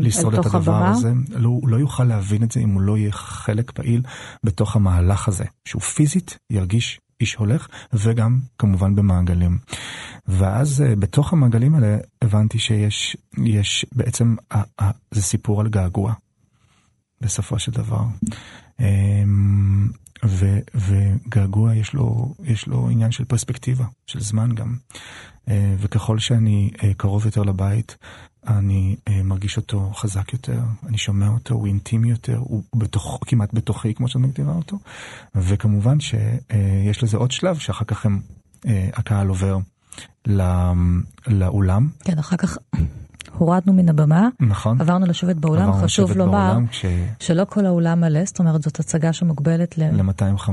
לשרוד 0.00 0.34
את 0.34 0.46
הדבר 0.46 0.74
הבמה. 0.74 0.90
הזה. 0.90 1.12
לא, 1.28 1.48
הוא 1.48 1.68
לא 1.68 1.76
יוכל 1.76 2.04
להבין 2.04 2.42
את 2.42 2.52
זה 2.52 2.60
אם 2.60 2.70
הוא 2.70 2.80
לא 2.80 2.96
יהיה 2.96 3.12
חלק 3.12 3.70
פעיל 3.70 4.02
בתוך 4.44 4.76
המהלך 4.76 5.28
הזה, 5.28 5.44
שהוא 5.64 5.82
פיזית 5.82 6.38
ירגיש 6.50 7.00
איש 7.20 7.34
הולך, 7.34 7.68
וגם 7.92 8.40
כמובן 8.58 8.94
במעגלים. 8.94 9.58
ואז 10.28 10.82
אה, 10.82 10.96
בתוך 10.96 11.32
המעגלים 11.32 11.74
האלה 11.74 11.98
הבנתי 12.22 12.58
שיש 12.58 13.16
יש 13.44 13.86
בעצם, 13.92 14.36
אה, 14.52 14.62
אה, 14.80 14.90
זה 15.10 15.22
סיפור 15.22 15.60
על 15.60 15.68
געגוע, 15.68 16.12
בסופו 17.20 17.58
של 17.58 17.72
דבר. 17.72 18.04
ו, 20.24 20.58
וגעגוע 20.74 21.74
יש 21.74 21.94
לו, 21.94 22.34
יש 22.44 22.66
לו 22.66 22.88
עניין 22.90 23.12
של 23.12 23.24
פרספקטיבה, 23.24 23.84
של 24.06 24.20
זמן 24.20 24.54
גם. 24.54 24.76
אה, 25.48 25.74
וככל 25.78 26.18
שאני 26.18 26.70
אה, 26.82 26.94
קרוב 26.94 27.26
יותר 27.26 27.42
לבית, 27.42 27.96
אני 28.46 28.96
אה, 29.08 29.22
מרגיש 29.22 29.56
אותו 29.56 29.90
חזק 29.94 30.32
יותר, 30.32 30.60
אני 30.86 30.98
שומע 30.98 31.28
אותו, 31.28 31.54
הוא 31.54 31.66
אינטימי 31.66 32.10
יותר, 32.10 32.38
הוא 32.38 32.62
בתוך, 32.76 33.18
כמעט 33.26 33.54
בתוכי, 33.54 33.94
כמו 33.94 34.08
שאת 34.08 34.20
מגדירה 34.20 34.54
אותו. 34.54 34.78
וכמובן 35.34 36.00
שיש 36.00 37.02
לזה 37.02 37.16
עוד 37.16 37.30
שלב, 37.30 37.58
שאחר 37.58 37.84
כך 37.84 38.06
הם, 38.06 38.20
הקהל 38.92 39.28
עובר 39.28 39.58
לא, 40.26 40.44
לאולם. 41.26 41.88
כן, 42.04 42.18
אחר 42.18 42.36
כך 42.36 42.58
הורדנו 43.42 43.72
מן 43.72 43.88
הבמה, 43.88 44.28
נכון. 44.40 44.80
עברנו 44.80 45.06
לשבת 45.06 45.36
באולם, 45.36 45.62
עברנו 45.62 45.84
חשוב 45.84 46.12
לומר 46.16 46.48
באולם 46.48 46.66
כש... 46.66 46.84
שלא 47.20 47.44
כל 47.48 47.66
האולם 47.66 48.00
מלא, 48.00 48.24
זאת 48.24 48.38
אומרת 48.38 48.62
זאת 48.62 48.80
הצגה 48.80 49.12
שמוגבלת 49.12 49.78
ל... 49.78 49.82
ל-250 49.82 50.50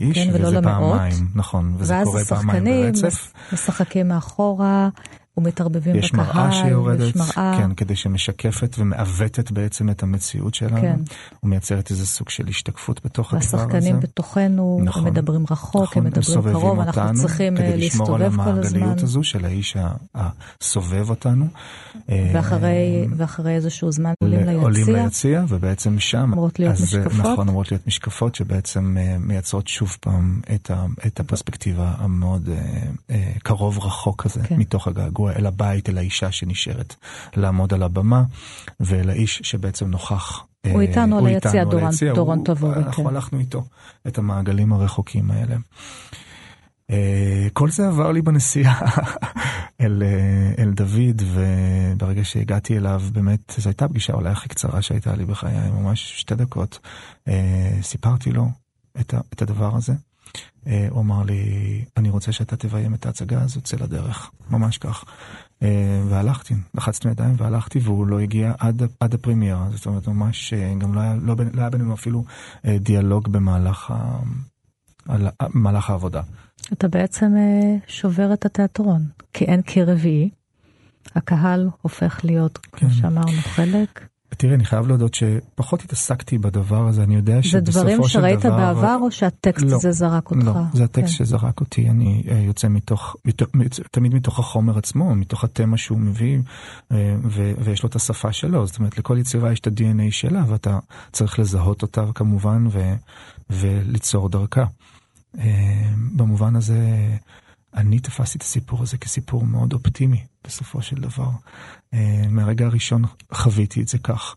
איש, 0.00 0.18
כן, 0.18 0.30
וזה 0.32 0.50
למאות. 0.60 0.98
פעמיים, 0.98 1.28
נכון, 1.34 1.74
וזה 1.78 1.94
ואז 1.94 2.06
קורה 2.06 2.24
פעמיים 2.24 2.48
השחקנים 2.48 2.92
ברצף. 2.92 3.32
משחקים 3.52 4.08
מאחורה 4.08 4.88
ומתערבבים 5.36 5.96
יש 5.96 6.12
בקהל, 6.12 6.26
מראה 6.26 6.52
שיורדת, 6.52 7.00
יש 7.00 7.16
מראה. 7.16 7.58
כן, 7.58 7.74
כדי 7.74 7.96
שמשקפת 7.96 8.76
ומעוותת 8.78 9.50
בעצם 9.50 9.90
את 9.90 10.02
המציאות 10.02 10.54
שלנו, 10.54 10.80
כן. 10.80 11.00
ומייצרת 11.42 11.90
איזה 11.90 12.06
סוג 12.06 12.28
של 12.28 12.48
השתקפות 12.48 13.04
בתוך 13.04 13.34
הדבר 13.34 13.44
הזה. 13.44 13.56
והשחקנים 13.56 14.00
בתוכנו, 14.00 14.80
נכון. 14.84 15.06
הם 15.06 15.12
מדברים 15.12 15.44
רחוק, 15.50 15.82
נכון, 15.82 15.98
הם 15.98 16.04
מדברים 16.04 16.22
סובבים 16.22 16.52
קרוב, 16.52 16.80
אנחנו 16.80 17.02
אותנו 17.02 17.18
צריכים 17.18 17.56
אה, 17.56 17.62
כדי 17.62 17.86
לשמור 17.86 18.14
על 18.14 18.22
להסתובב 18.22 18.44
כל 18.44 18.50
הזמן. 18.50 18.80
המעגליות 18.80 19.02
הזו 19.02 19.22
של 19.22 19.44
האיש 19.44 19.76
הסובב 20.14 21.10
אותנו. 21.10 21.46
ואחרי, 22.08 22.68
אה, 22.68 23.04
ואחרי 23.16 23.54
איזשהו 23.54 23.92
זמן 23.92 24.12
עולים 24.22 24.48
עולים 24.48 24.86
ליציע, 24.86 25.04
ליציע, 25.04 25.44
ובעצם 25.48 25.98
שם, 25.98 26.30
אמורות 26.32 26.58
להיות 26.58 26.72
אז, 26.72 26.82
משקפות. 26.82 27.12
נכון, 27.12 27.48
אמורות 27.48 27.70
להיות 27.72 27.86
משקפות 27.86 28.34
שבעצם 28.34 28.96
אה, 29.00 29.16
מייצרות 29.20 29.68
שוב 29.68 29.96
פעם 30.00 30.40
את, 30.54 30.70
ה, 30.70 30.86
את 31.06 31.20
הפרספקטיבה 31.20 31.94
המאוד 31.98 32.48
אה, 32.48 32.82
אה, 33.10 33.32
קרוב 33.42 33.78
רחוק 33.78 34.26
הזה, 34.26 34.40
כן. 34.42 34.56
מתוך 34.56 34.88
הגעגוע 34.88 35.21
אל 35.30 35.46
הבית, 35.46 35.88
אל 35.88 35.98
האישה 35.98 36.32
שנשארת 36.32 36.94
לעמוד 37.36 37.74
על 37.74 37.82
הבמה, 37.82 38.22
ואל 38.80 39.10
האיש 39.10 39.40
שבעצם 39.44 39.90
נוכח. 39.90 40.44
הוא 40.66 40.76
אה, 40.76 40.86
איתנו 40.86 41.18
על 41.18 41.26
היציע, 41.26 41.64
דורון- 41.64 41.90
דורון 42.14 42.38
הוא- 42.38 42.46
תבורי, 42.46 42.74
אנחנו 42.76 43.04
כן. 43.04 43.10
הלכנו 43.14 43.38
איתו 43.38 43.64
את 44.06 44.18
המעגלים 44.18 44.72
הרחוקים 44.72 45.30
האלה. 45.30 45.56
אה, 46.90 47.46
כל 47.52 47.70
זה 47.70 47.88
עבר 47.88 48.12
לי 48.12 48.22
בנסיעה 48.22 48.80
אל, 49.80 50.02
אה, 50.06 50.62
אל 50.62 50.70
דוד, 50.70 51.22
וברגע 51.32 52.24
שהגעתי 52.24 52.76
אליו, 52.76 53.02
באמת, 53.12 53.54
זו 53.58 53.68
הייתה 53.68 53.88
פגישה 53.88 54.12
אולי 54.12 54.30
הכי 54.30 54.48
קצרה 54.48 54.82
שהייתה 54.82 55.14
לי 55.16 55.24
בחיי, 55.24 55.70
ממש 55.70 56.20
שתי 56.20 56.34
דקות. 56.34 56.78
אה, 57.28 57.70
סיפרתי 57.82 58.30
לו 58.32 58.48
את, 59.00 59.14
ה, 59.14 59.20
את 59.32 59.42
הדבר 59.42 59.76
הזה. 59.76 59.92
אה, 60.66 60.86
הוא 60.90 61.00
אמר 61.00 61.22
לי, 61.22 61.84
אני 61.96 62.10
רוצה 62.10 62.32
שאתה 62.32 62.56
תביים 62.56 62.94
את 62.94 63.06
ההצגה 63.06 63.42
הזו, 63.42 63.60
צא 63.60 63.76
לדרך, 63.76 64.30
ממש 64.50 64.78
כך. 64.78 65.04
אה, 65.62 66.02
והלכתי, 66.08 66.54
לחצתי 66.74 67.08
ידיים 67.08 67.34
והלכתי, 67.38 67.78
והוא 67.78 68.06
לא 68.06 68.20
הגיע 68.20 68.52
עד, 68.58 68.82
עד 69.00 69.14
הפרמיירה, 69.14 69.66
זאת 69.74 69.86
אומרת, 69.86 70.08
ממש, 70.08 70.52
אה, 70.52 70.74
גם 70.78 70.94
לא 70.94 71.00
היה, 71.00 71.14
לא, 71.22 71.34
לא 71.52 71.60
היה 71.60 71.70
בינינו 71.70 71.94
אפילו 71.94 72.24
דיאלוג 72.66 73.28
במהלך, 73.28 73.90
ה, 73.90 74.18
על, 75.08 75.28
במהלך 75.54 75.90
העבודה. 75.90 76.22
אתה 76.72 76.88
בעצם 76.88 77.32
שובר 77.86 78.32
את 78.32 78.46
התיאטרון, 78.46 79.02
כי 79.32 79.44
אין 79.44 79.62
קיר 79.62 79.90
רביעי, 79.90 80.30
הקהל 81.14 81.68
הופך 81.82 82.20
להיות, 82.24 82.58
כמו 82.58 82.88
כן. 82.88 82.94
שאמרנו, 82.94 83.42
חלק, 83.42 84.06
תראי, 84.36 84.54
אני 84.54 84.64
חייב 84.64 84.86
להודות 84.86 85.14
שפחות 85.14 85.82
התעסקתי 85.82 86.38
בדבר 86.38 86.88
הזה, 86.88 87.02
אני 87.02 87.14
יודע 87.14 87.42
שבסופו 87.42 87.50
של 87.50 87.60
דבר... 87.60 87.72
זה 87.72 87.80
דברים 87.80 88.08
שראית 88.08 88.46
בעבר, 88.46 88.98
או 89.00 89.10
שהטקסט 89.10 89.64
לא, 89.64 89.76
הזה 89.76 89.92
זרק 89.92 90.30
אותך? 90.30 90.44
לא, 90.44 90.52
זה 90.72 90.84
הטקסט 90.84 91.18
כן. 91.18 91.24
שזרק 91.24 91.60
אותי, 91.60 91.90
אני 91.90 92.22
uh, 92.26 92.32
יוצא 92.32 92.68
מתוך, 92.68 93.16
מתוך, 93.24 93.48
תמיד 93.90 94.14
מתוך 94.14 94.38
החומר 94.38 94.78
עצמו, 94.78 95.14
מתוך 95.14 95.44
התמה 95.44 95.76
שהוא 95.76 95.98
מביא, 95.98 96.38
uh, 96.38 96.94
ו, 97.24 97.52
ויש 97.58 97.82
לו 97.82 97.88
את 97.88 97.96
השפה 97.96 98.32
שלו, 98.32 98.66
זאת 98.66 98.78
אומרת, 98.78 98.98
לכל 98.98 99.18
יצירה 99.18 99.52
יש 99.52 99.60
את 99.60 99.66
ה-DNA 99.66 100.10
שלה, 100.10 100.42
ואתה 100.48 100.78
צריך 101.12 101.38
לזהות 101.38 101.82
אותה 101.82 102.04
כמובן, 102.14 102.66
ו, 102.70 102.94
וליצור 103.50 104.28
דרכה. 104.28 104.64
Uh, 105.36 105.40
במובן 106.16 106.56
הזה, 106.56 106.78
אני 107.76 107.98
תפסתי 107.98 108.38
את 108.38 108.42
הסיפור 108.42 108.82
הזה 108.82 108.98
כסיפור 108.98 109.44
מאוד 109.44 109.72
אופטימי, 109.72 110.24
בסופו 110.44 110.82
של 110.82 110.96
דבר. 110.96 111.28
אה, 111.94 112.22
מהרגע 112.30 112.66
הראשון 112.66 113.02
חוויתי 113.32 113.82
את 113.82 113.88
זה 113.88 113.98
כך. 113.98 114.36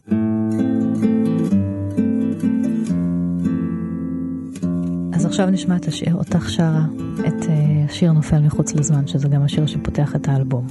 אז 5.13 5.25
עכשיו 5.25 5.49
נשמע 5.49 5.75
את 5.75 5.87
השיר, 5.87 6.15
אותך 6.15 6.49
שרה, 6.49 6.85
את 7.19 7.49
אה, 7.49 7.85
השיר 7.89 8.11
נופל 8.11 8.39
מחוץ 8.39 8.73
לזמן, 8.73 9.07
שזה 9.07 9.27
גם 9.27 9.43
השיר 9.43 9.65
שפותח 9.65 10.15
את 10.15 10.27
האלבום. 10.27 10.67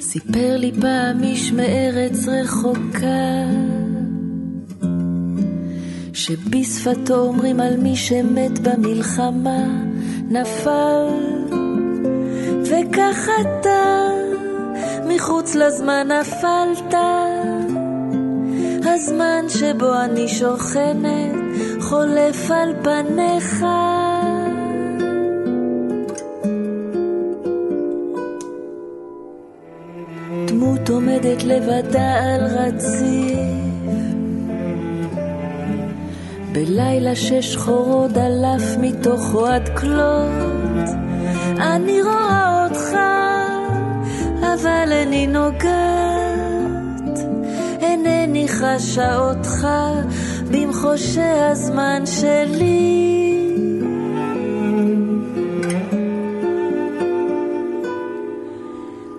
סיפר 0.00 0.56
לי 0.56 0.72
פעם 0.80 1.22
איש 1.22 1.52
מארץ 1.52 2.28
רחוקה, 2.28 3.44
שבשפתו 6.12 7.14
אומרים 7.14 7.60
על 7.60 7.76
מי 7.76 7.96
שמת 7.96 8.58
במלחמה, 8.58 9.87
נפל, 10.30 11.06
וכך 12.64 13.28
אתה 13.40 14.08
מחוץ 15.06 15.54
לזמן 15.54 16.08
נפלת, 16.12 16.94
הזמן 18.84 19.44
שבו 19.48 19.94
אני 20.04 20.28
שוכנת 20.28 21.34
חולף 21.80 22.50
על 22.50 22.74
פניך. 22.82 23.64
דמות 30.46 30.90
עומדת 30.90 31.44
לבדה 31.44 32.14
על 32.14 32.44
רציף, 32.44 33.67
בלילה 36.58 37.16
שש 37.16 37.56
חורות 37.56 38.12
דלף 38.12 38.62
מתוכו 38.80 39.46
עד 39.46 39.68
כלות, 39.78 40.88
אני 41.58 42.02
רואה 42.02 42.64
אותך 42.64 42.98
אבל 44.40 44.92
איני 44.92 45.26
נוגעת, 45.26 47.18
אינני 47.80 48.48
חשה 48.48 49.18
אותך 49.18 49.68
במחושי 50.50 51.20
הזמן 51.50 52.02
שלי. 52.06 53.04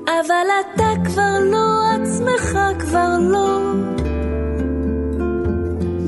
אבל 0.06 0.48
אתה 0.62 0.92
כבר 1.06 1.40
לא, 1.52 1.82
עצמך 1.96 2.60
כבר 2.80 3.18
לא, 3.20 3.69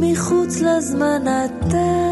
מחוץ 0.02 0.60
לזמן 0.60 1.22
אתה. 1.46 2.12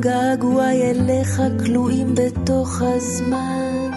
געגועי 0.00 0.90
אליך 0.90 1.42
כלואים 1.64 2.14
בתוך 2.14 2.82
הזמן. 2.82 3.90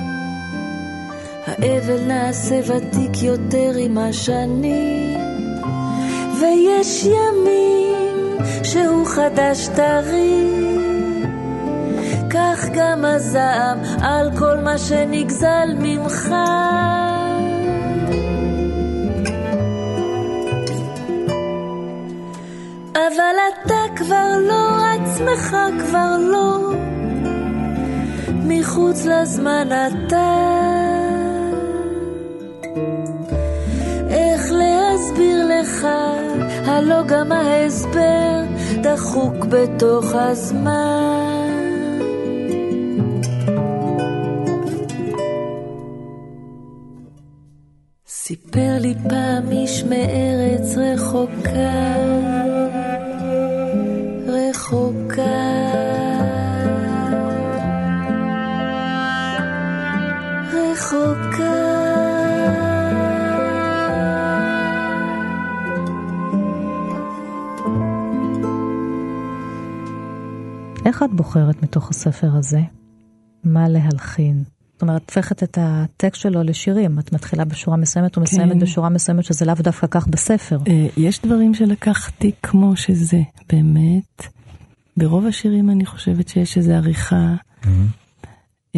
האבל 1.47 2.01
נעשה 2.07 2.59
ותיק 2.67 3.23
יותר 3.23 3.71
עם 3.77 3.97
השנים, 3.97 5.19
ויש 6.41 7.03
ימים 7.05 7.54
שהוא 8.75 9.05
חדש 9.07 9.67
טרי. 9.67 10.43
כך 12.29 12.65
גם 12.73 13.05
הזעם 13.05 13.79
על 14.01 14.29
כל 14.39 14.57
מה 14.57 14.77
שנגזל 14.77 15.67
ממך. 15.79 16.35
אבל 22.93 23.35
אתה 23.53 23.83
כבר 23.95 24.37
לא, 24.47 24.77
עצמך 24.85 25.57
כבר 25.79 26.17
לא, 26.19 26.71
מחוץ 28.43 29.05
לזמן 29.05 29.67
אתה. 29.67 30.35
איך 34.09 34.51
להסביר 34.51 35.59
לך, 35.59 35.87
הלא 36.65 37.03
גם 37.03 37.31
ההסבר 37.31 38.44
דחוק 38.85 39.45
בתוך 39.45 40.05
הזמן. 40.13 41.49
סיפר 48.07 48.77
לי 48.79 48.93
פעם 49.09 49.51
איש 49.51 49.83
מארץ 49.83 50.77
רחוקה 50.77 51.85
איך 70.85 71.03
את 71.03 71.09
בוחרת 71.13 71.63
מתוך 71.63 71.89
הספר 71.89 72.35
הזה 72.35 72.61
מה 73.43 73.69
להלחין? 73.69 74.43
זאת 74.73 74.81
אומרת, 74.81 75.01
הופכת 75.09 75.43
את 75.43 75.57
הטקסט 75.61 76.21
שלו 76.21 76.43
לשירים. 76.43 76.99
את 76.99 77.13
מתחילה 77.13 77.45
בשורה 77.45 77.77
מסוימת 77.77 78.17
ומסיימת 78.17 78.53
כן. 78.53 78.59
בשורה 78.59 78.89
מסוימת, 78.89 79.23
שזה 79.23 79.45
לאו 79.45 79.55
דווקא 79.59 79.87
כך 79.91 80.07
בספר. 80.07 80.57
אה, 80.67 80.87
יש 80.97 81.21
דברים 81.21 81.53
שלקחתי 81.53 82.31
כמו 82.43 82.75
שזה, 82.75 83.21
באמת. 83.51 84.27
ברוב 84.97 85.25
השירים 85.25 85.69
אני 85.69 85.85
חושבת 85.85 86.27
שיש 86.27 86.57
איזו 86.57 86.71
עריכה. 86.71 87.35
Mm-hmm. 87.63 88.77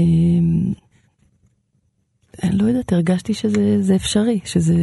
אני 2.44 2.58
לא 2.58 2.68
יודעת, 2.68 2.94
הרגשתי 2.94 3.34
שזה 3.34 3.96
אפשרי, 3.96 4.40
שזה 4.46 4.76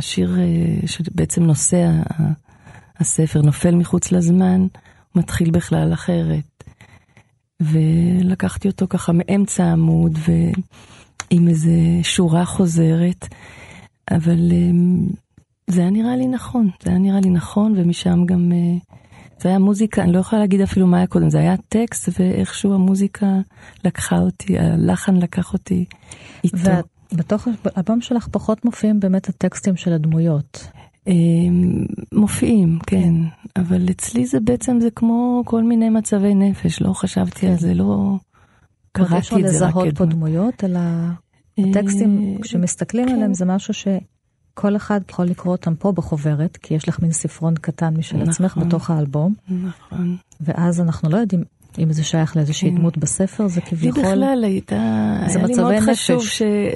השיר 0.00 0.36
אה, 0.40 0.86
שבעצם 0.86 1.42
נושא 1.42 1.90
הספר 2.98 3.42
נופל 3.42 3.74
מחוץ 3.74 4.12
לזמן. 4.12 4.66
מתחיל 5.14 5.50
בכלל 5.50 5.92
אחרת. 5.92 6.64
ולקחתי 7.60 8.68
אותו 8.68 8.86
ככה 8.88 9.12
מאמצע 9.12 9.64
העמוד 9.64 10.18
ועם 10.26 11.48
איזה 11.48 11.70
שורה 12.02 12.44
חוזרת, 12.44 13.28
אבל 14.10 14.52
אמ, 14.52 15.06
זה 15.66 15.80
היה 15.80 15.90
נראה 15.90 16.16
לי 16.16 16.26
נכון, 16.26 16.70
זה 16.82 16.90
היה 16.90 16.98
נראה 16.98 17.20
לי 17.20 17.30
נכון 17.30 17.74
ומשם 17.76 18.24
גם, 18.26 18.52
אה, 18.52 18.78
זה 19.40 19.48
היה 19.48 19.58
מוזיקה, 19.58 20.02
אני 20.02 20.12
לא 20.12 20.18
יכולה 20.18 20.40
להגיד 20.40 20.60
אפילו 20.60 20.86
מה 20.86 20.96
היה 20.96 21.06
קודם, 21.06 21.30
זה 21.30 21.38
היה 21.38 21.54
טקסט 21.68 22.08
ואיכשהו 22.18 22.74
המוזיקה 22.74 23.26
לקחה 23.84 24.18
אותי, 24.18 24.58
הלחן 24.58 25.16
לקח 25.16 25.52
אותי 25.52 25.84
איתו. 26.44 26.56
ובתוך 27.12 27.48
האלבום 27.76 28.00
שלך 28.00 28.28
פחות 28.28 28.64
מופיעים 28.64 29.00
באמת 29.00 29.28
הטקסטים 29.28 29.76
של 29.76 29.92
הדמויות. 29.92 30.68
אמ, 31.06 31.84
מופיעים, 32.12 32.78
כן, 32.86 33.14
אבל 33.56 33.90
אצלי 33.90 34.26
זה 34.26 34.40
בעצם, 34.40 34.80
זה 34.80 34.90
כמו 34.90 35.42
כל 35.46 35.62
מיני 35.62 35.88
מצבי 35.88 36.34
נפש, 36.34 36.82
לא 36.82 36.92
חשבתי 36.92 37.46
על 37.46 37.56
זה, 37.56 37.74
לא 37.74 38.16
קראתי 38.92 39.16
את 39.16 39.24
זה 39.28 39.36
רק... 39.36 39.42
לזהות 39.44 39.98
פה 39.98 40.04
דמויות, 40.04 40.64
אלא 40.64 40.80
הטקסטים, 41.58 42.18
אה, 42.22 42.42
כשמסתכלים 42.42 43.08
כן. 43.08 43.14
עליהם 43.14 43.34
זה 43.34 43.44
משהו 43.44 43.74
שכל 43.74 44.76
אחד 44.76 45.00
יכול 45.10 45.26
לקרוא 45.26 45.52
אותם 45.52 45.74
פה 45.74 45.92
בחוברת, 45.92 46.56
כי 46.56 46.74
יש 46.74 46.88
לך 46.88 47.00
מין 47.02 47.12
ספרון 47.12 47.54
קטן 47.54 47.96
משל 47.96 48.22
עצמך 48.22 48.56
נכון. 48.56 48.68
בתוך 48.68 48.90
האלבום. 48.90 49.34
נכון. 49.48 50.16
ואז 50.40 50.80
אנחנו 50.80 51.10
לא 51.10 51.16
יודעים 51.16 51.44
אם 51.78 51.92
זה 51.92 52.04
שייך 52.04 52.36
לאיזושהי 52.36 52.70
כן. 52.70 52.76
דמות 52.76 52.98
בספר, 52.98 53.48
זה 53.48 53.60
כביכול... 53.60 54.02
לי 54.02 54.08
בכלל 54.08 54.44
הייתה... 54.44 54.76
זה 55.26 55.38
מצבי 55.38 55.52
נפש. 55.52 55.58
היה 55.58 55.68
לי 55.68 55.78
מאוד 55.78 55.90
חשוב 55.90 56.22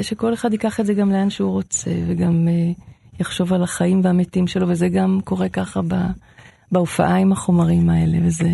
שכל 0.03 0.35
אחד 0.35 0.53
ייקח 0.53 0.81
את 0.81 0.87
זה 0.87 0.95
גם 0.95 1.11
לאן 1.11 1.31
שהוא 1.31 1.51
רוצה, 1.51 1.91
וגם... 2.07 2.49
Uh, 2.49 2.94
יחשוב 3.21 3.53
על 3.53 3.63
החיים 3.63 4.01
והמתים 4.05 4.47
שלו, 4.47 4.69
וזה 4.69 4.89
גם 4.89 5.21
קורה 5.25 5.49
ככה 5.49 5.81
בהופעה 6.73 7.17
עם 7.17 7.33
החומרים 7.33 7.91
האלה, 7.91 8.19
וזה 8.23 8.49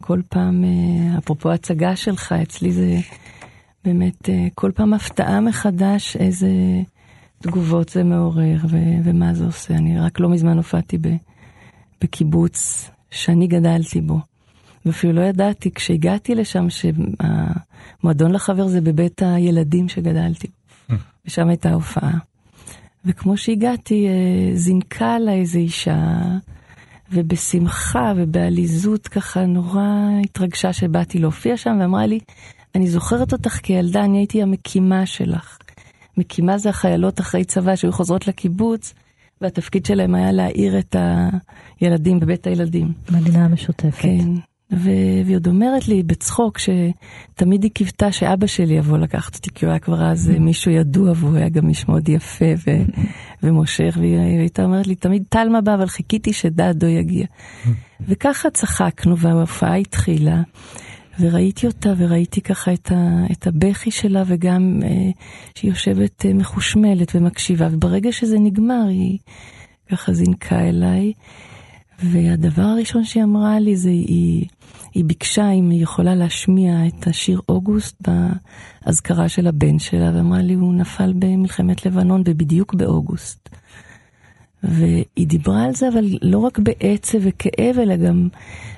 כל 0.00 0.20
פעם, 0.28 0.64
אה, 0.64 1.18
אפרופו 1.18 1.52
הצגה 1.52 1.96
שלך, 1.96 2.32
אצלי 2.42 2.72
זה 2.72 2.96
באמת 3.84 4.28
אה, 4.28 4.46
כל 4.54 4.70
פעם 4.74 4.94
הפתעה 4.94 5.40
מחדש 5.40 6.16
איזה 6.16 6.50
תגובות 7.38 7.88
זה 7.88 8.04
מעורר 8.04 8.56
ו- 8.68 8.96
ומה 9.04 9.34
זה 9.34 9.44
עושה. 9.44 9.74
אני 9.74 9.98
רק 9.98 10.20
לא 10.20 10.28
מזמן 10.28 10.56
הופעתי 10.56 10.98
ב- 10.98 11.16
בקיבוץ 12.00 12.90
שאני 13.10 13.46
גדלתי 13.46 14.00
בו. 14.00 14.20
ואפילו 14.86 15.12
לא 15.12 15.20
ידעתי 15.20 15.70
כשהגעתי 15.70 16.34
לשם 16.34 16.66
שהמועדון 16.70 18.32
לחבר 18.32 18.66
זה 18.66 18.80
בבית 18.80 19.22
הילדים 19.22 19.88
שגדלתי. 19.88 20.48
ושם 21.26 21.48
הייתה 21.48 21.72
הופעה. 21.72 22.18
וכמו 23.04 23.36
שהגעתי, 23.36 24.06
אה, 24.08 24.56
זינקה 24.56 25.18
לה 25.18 25.32
איזו 25.32 25.58
אישה, 25.58 26.22
ובשמחה 27.12 28.12
ובעליזות 28.16 29.08
ככה 29.08 29.46
נורא 29.46 29.86
התרגשה 30.24 30.72
שבאתי 30.72 31.18
להופיע 31.18 31.56
שם, 31.56 31.76
ואמרה 31.80 32.06
לי, 32.06 32.18
אני 32.74 32.86
זוכרת 32.86 33.32
אותך 33.32 33.58
כילדה, 33.62 34.04
אני 34.04 34.18
הייתי 34.18 34.42
המקימה 34.42 35.06
שלך. 35.06 35.58
מקימה 36.16 36.58
זה 36.58 36.68
החיילות 36.68 37.20
אחרי 37.20 37.44
צבא 37.44 37.76
שהיו 37.76 37.92
חוזרות 37.92 38.28
לקיבוץ, 38.28 38.94
והתפקיד 39.40 39.86
שלהם 39.86 40.14
היה 40.14 40.32
להעיר 40.32 40.78
את 40.78 40.96
הילדים 41.80 42.20
בבית 42.20 42.46
הילדים. 42.46 42.92
מדינה 43.10 43.48
משותפת. 43.48 44.02
כן. 44.02 44.51
והיא 44.72 45.36
עוד 45.36 45.46
אומרת 45.46 45.88
לי 45.88 46.02
בצחוק 46.02 46.58
שתמיד 46.58 47.62
היא 47.62 47.70
קיוותה 47.70 48.12
שאבא 48.12 48.46
שלי 48.46 48.74
יבוא 48.74 48.98
לקחת 48.98 49.34
אותי, 49.34 49.50
כי 49.54 49.64
הוא 49.64 49.70
היה 49.70 49.78
כבר 49.78 50.04
אז 50.04 50.32
מישהו 50.40 50.70
ידוע 50.70 51.12
והוא 51.16 51.36
היה 51.36 51.48
גם 51.48 51.68
איש 51.68 51.88
מאוד 51.88 52.08
יפה 52.08 52.44
ו- 52.66 52.82
ומושך, 53.42 53.96
והיא 54.00 54.18
הייתה 54.18 54.64
אומרת 54.64 54.86
לי 54.86 54.94
תמיד 54.94 55.22
תלמה 55.28 55.60
בא, 55.60 55.74
אבל 55.74 55.86
חיכיתי 55.86 56.32
שדדו 56.32 56.86
יגיע. 56.86 57.26
וככה 58.08 58.50
צחקנו 58.50 59.18
וההופעה 59.18 59.76
התחילה. 59.76 60.42
וראיתי 61.20 61.66
אותה 61.66 61.92
וראיתי 61.98 62.40
ככה 62.40 62.72
את, 62.72 62.92
ה, 62.92 63.24
את 63.32 63.46
הבכי 63.46 63.90
שלה 63.90 64.22
וגם 64.26 64.80
אה, 64.82 64.88
שהיא 65.54 65.70
יושבת 65.70 66.26
אה, 66.26 66.34
מחושמלת 66.34 67.12
ומקשיבה 67.14 67.68
וברגע 67.70 68.12
שזה 68.12 68.38
נגמר 68.38 68.84
היא 68.88 69.18
ככה 69.90 70.12
זינקה 70.12 70.60
אליי 70.60 71.12
והדבר 72.02 72.62
הראשון 72.62 73.04
שהיא 73.04 73.24
אמרה 73.24 73.60
לי 73.60 73.76
זה 73.76 73.90
היא, 73.90 74.46
היא 74.94 75.04
ביקשה 75.04 75.50
אם 75.50 75.70
היא 75.70 75.82
יכולה 75.82 76.14
להשמיע 76.14 76.86
את 76.86 77.06
השיר 77.06 77.40
אוגוסט 77.48 78.02
באזכרה 78.86 79.28
של 79.28 79.46
הבן 79.46 79.78
שלה 79.78 80.10
ואמרה 80.14 80.42
לי 80.42 80.54
הוא 80.54 80.74
נפל 80.74 81.12
במלחמת 81.18 81.86
לבנון 81.86 82.22
ובדיוק 82.26 82.74
באוגוסט. 82.74 83.48
והיא 84.62 85.26
דיברה 85.26 85.64
על 85.64 85.74
זה, 85.74 85.88
אבל 85.88 86.04
לא 86.22 86.38
רק 86.38 86.58
בעצב 86.58 87.18
וכאב, 87.20 87.78
אלא 87.78 87.96
גם 87.96 88.28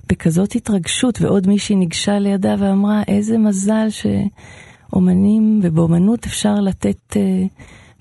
בכזאת 0.09 0.55
התרגשות, 0.55 1.21
ועוד 1.21 1.47
מישהי 1.47 1.77
ניגשה 1.77 2.19
לידה 2.19 2.55
ואמרה, 2.59 3.03
איזה 3.09 3.39
מזל 3.39 3.87
שאומנים, 3.91 5.61
ובאומנות 5.63 6.27
אפשר 6.27 6.55
לתת 6.55 7.13
uh, 7.13 7.17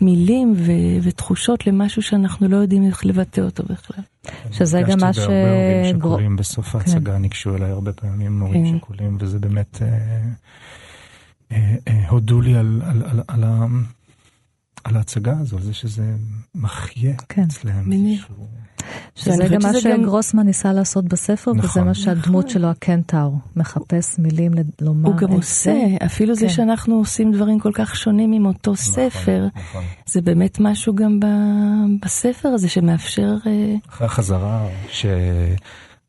מילים 0.01 0.53
ו- 0.57 1.03
ותחושות 1.03 1.67
למשהו 1.67 2.01
שאנחנו 2.01 2.47
לא 2.47 2.57
יודעים 2.57 2.85
איך 2.85 3.05
לבטא 3.05 3.41
אותו 3.41 3.63
בכלל. 3.63 4.03
שזה 4.51 4.81
גם 4.81 4.99
מה 5.01 5.13
ש... 5.13 5.17
בהרבה 5.17 5.57
הורים 5.57 5.99
שכולים 5.99 6.35
בסוף 6.35 6.67
כן. 6.67 6.77
ההצגה 6.77 7.17
ניגשו 7.17 7.55
אליי 7.55 7.71
הרבה 7.71 7.93
פעמים 7.93 8.39
הורים 8.39 8.71
כן. 8.71 8.77
שכולים, 8.77 9.17
וזה 9.19 9.39
באמת... 9.39 9.81
אה, 9.81 9.87
אה, 11.51 11.75
אה, 11.87 12.09
הודו 12.09 12.41
לי 12.41 12.55
על, 12.55 12.81
על, 12.85 13.03
על, 13.05 13.21
על, 13.27 13.43
על 14.83 14.97
ההצגה 14.97 15.33
הזו, 15.39 15.57
על 15.57 15.63
זה 15.63 15.73
שזה 15.73 16.15
מחיה 16.55 17.13
כן. 17.29 17.41
אצלם. 17.41 17.89
מישהו... 17.89 18.47
שזה 19.15 19.43
גם 19.51 19.61
מה 19.63 19.79
שגרוסמן 19.79 20.45
ניסה 20.45 20.73
לעשות 20.73 21.05
בספר, 21.05 21.53
נכון, 21.53 21.69
וזה 21.69 21.83
מה 21.83 21.93
שהדמות 21.93 22.45
נכון. 22.45 22.49
שלו, 22.49 22.67
הקנטאור, 22.67 23.39
מחפש 23.55 24.19
מילים 24.19 24.51
לומר 24.81 25.09
הוא 25.09 25.17
גם 25.17 25.31
עושה, 25.31 25.73
אפילו 26.05 26.35
כן. 26.35 26.39
זה 26.39 26.49
שאנחנו 26.49 26.95
עושים 26.95 27.31
דברים 27.31 27.59
כל 27.59 27.71
כך 27.73 27.95
שונים 27.95 28.33
עם 28.33 28.45
אותו 28.45 28.71
נכון, 28.71 28.93
ספר, 28.93 29.47
נכון. 29.55 29.83
זה 30.05 30.21
באמת 30.21 30.57
משהו 30.59 30.95
גם 30.95 31.19
ב, 31.19 31.25
בספר 32.05 32.49
הזה 32.49 32.69
שמאפשר... 32.69 33.35
אה, 33.47 33.75
אחרי 33.89 34.07
החזרה 34.07 34.67
ש... 34.89 35.05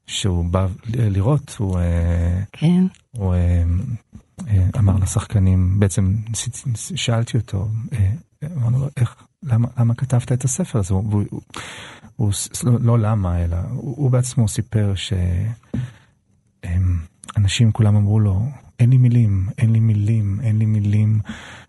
שהוא 0.06 0.44
בא 0.44 0.66
לראות, 0.86 1.56
הוא, 1.58 1.78
אה, 1.78 2.40
כן. 2.52 2.84
הוא 3.10 3.34
אה, 3.34 3.64
אמר 4.78 4.96
לשחקנים, 5.02 5.80
בעצם 5.80 6.14
שאלתי 6.74 7.36
אותו, 7.36 7.68
אמרנו 8.56 8.78
לו, 8.78 8.88
איך, 8.96 9.14
למה, 9.42 9.68
למה 9.78 9.94
כתבת 9.94 10.32
את 10.32 10.44
הספר 10.44 10.78
הזה? 10.78 10.94
הוא, 10.94 11.24
הוא, 11.30 11.42
הוא, 12.16 12.32
לא, 12.64 12.78
לא 12.80 12.98
למה, 12.98 13.44
אלא 13.44 13.56
הוא, 13.70 13.94
הוא 13.96 14.10
בעצמו 14.10 14.48
סיפר 14.48 14.94
שאנשים 17.34 17.72
כולם 17.72 17.96
אמרו 17.96 18.20
לו, 18.20 18.48
אין 18.80 18.90
לי 18.90 18.96
מילים, 18.96 19.48
אין 19.58 19.72
לי 19.72 19.80
מילים, 19.80 20.40
אין 20.42 20.58
לי 20.58 20.66
מילים 20.66 21.20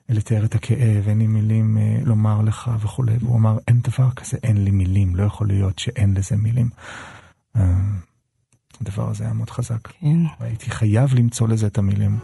לתאר 0.09 0.45
את 0.45 0.55
הכאב, 0.55 1.07
אין 1.07 1.19
לי 1.19 1.27
מילים 1.27 1.77
אה, 1.77 1.97
לומר 2.03 2.41
לך 2.41 2.71
וכולי. 2.79 3.17
והוא 3.21 3.37
אמר, 3.37 3.57
אין 3.67 3.81
דבר 3.81 4.11
כזה, 4.11 4.37
אין 4.43 4.63
לי 4.63 4.71
מילים, 4.71 5.15
לא 5.15 5.23
יכול 5.23 5.47
להיות 5.47 5.79
שאין 5.79 6.13
לזה 6.13 6.35
מילים. 6.35 6.69
אה, 7.55 7.79
הדבר 8.81 9.09
הזה 9.09 9.23
היה 9.23 9.33
מאוד 9.33 9.49
חזק. 9.49 9.87
כן. 9.87 10.17
הייתי 10.39 10.69
חייב 10.69 11.13
למצוא 11.13 11.47
לזה 11.47 11.67
את 11.67 11.77
המילים. 11.77 12.19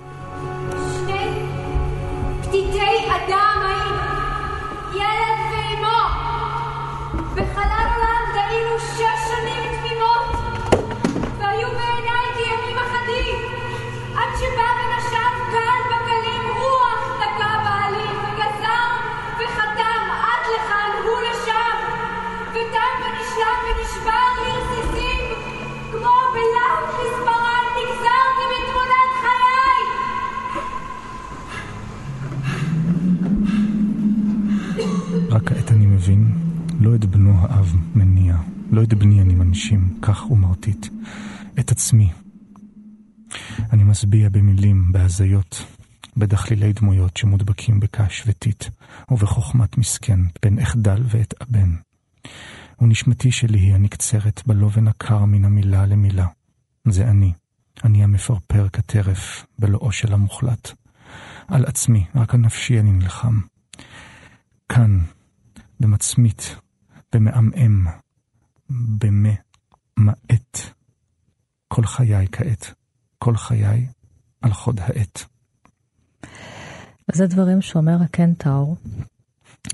אני 44.12 44.20
משביע 44.20 44.30
במילים, 44.42 44.92
בהזיות, 44.92 45.66
בדחלילי 46.18 46.74
דמויות 46.74 47.18
שמודבקים 47.18 47.80
בקש 47.80 48.24
וטיט, 48.28 48.66
ובחוכמת 49.12 49.78
מסכן, 49.78 50.20
פן 50.42 50.60
אחדל 50.60 51.04
ואתאבן. 51.06 51.76
ונשמתי 52.82 53.32
שלי 53.32 53.60
היא 53.60 53.74
הנקצרת 53.74 54.42
בלובן 54.48 54.88
הקר 54.88 55.26
מן 55.26 55.46
המילה 55.46 55.86
למילה. 55.86 56.28
זה 56.88 57.08
אני, 57.08 57.34
אני 57.84 58.04
המפרפר 58.04 58.70
כטרף 58.70 59.46
בלואו 59.60 59.92
של 59.92 60.14
המוחלט. 60.14 60.72
על 61.48 61.66
עצמי, 61.66 62.06
רק 62.16 62.34
על 62.34 62.40
נפשי 62.40 62.80
אני 62.80 62.92
נלחם. 62.92 63.40
כאן, 64.70 65.00
במצמית, 65.80 66.56
במעמעם, 67.14 67.88
במעט. 68.70 70.58
כל 71.68 71.86
חיי 71.86 72.28
כעת, 72.32 72.74
כל 73.20 73.38
חיי 73.38 73.88
על 74.42 74.54
חוד 74.54 74.80
העט. 74.80 75.24
וזה 77.12 77.28
דברים 77.28 77.62
שאומר 77.62 77.98
הקנטאור, 78.02 78.76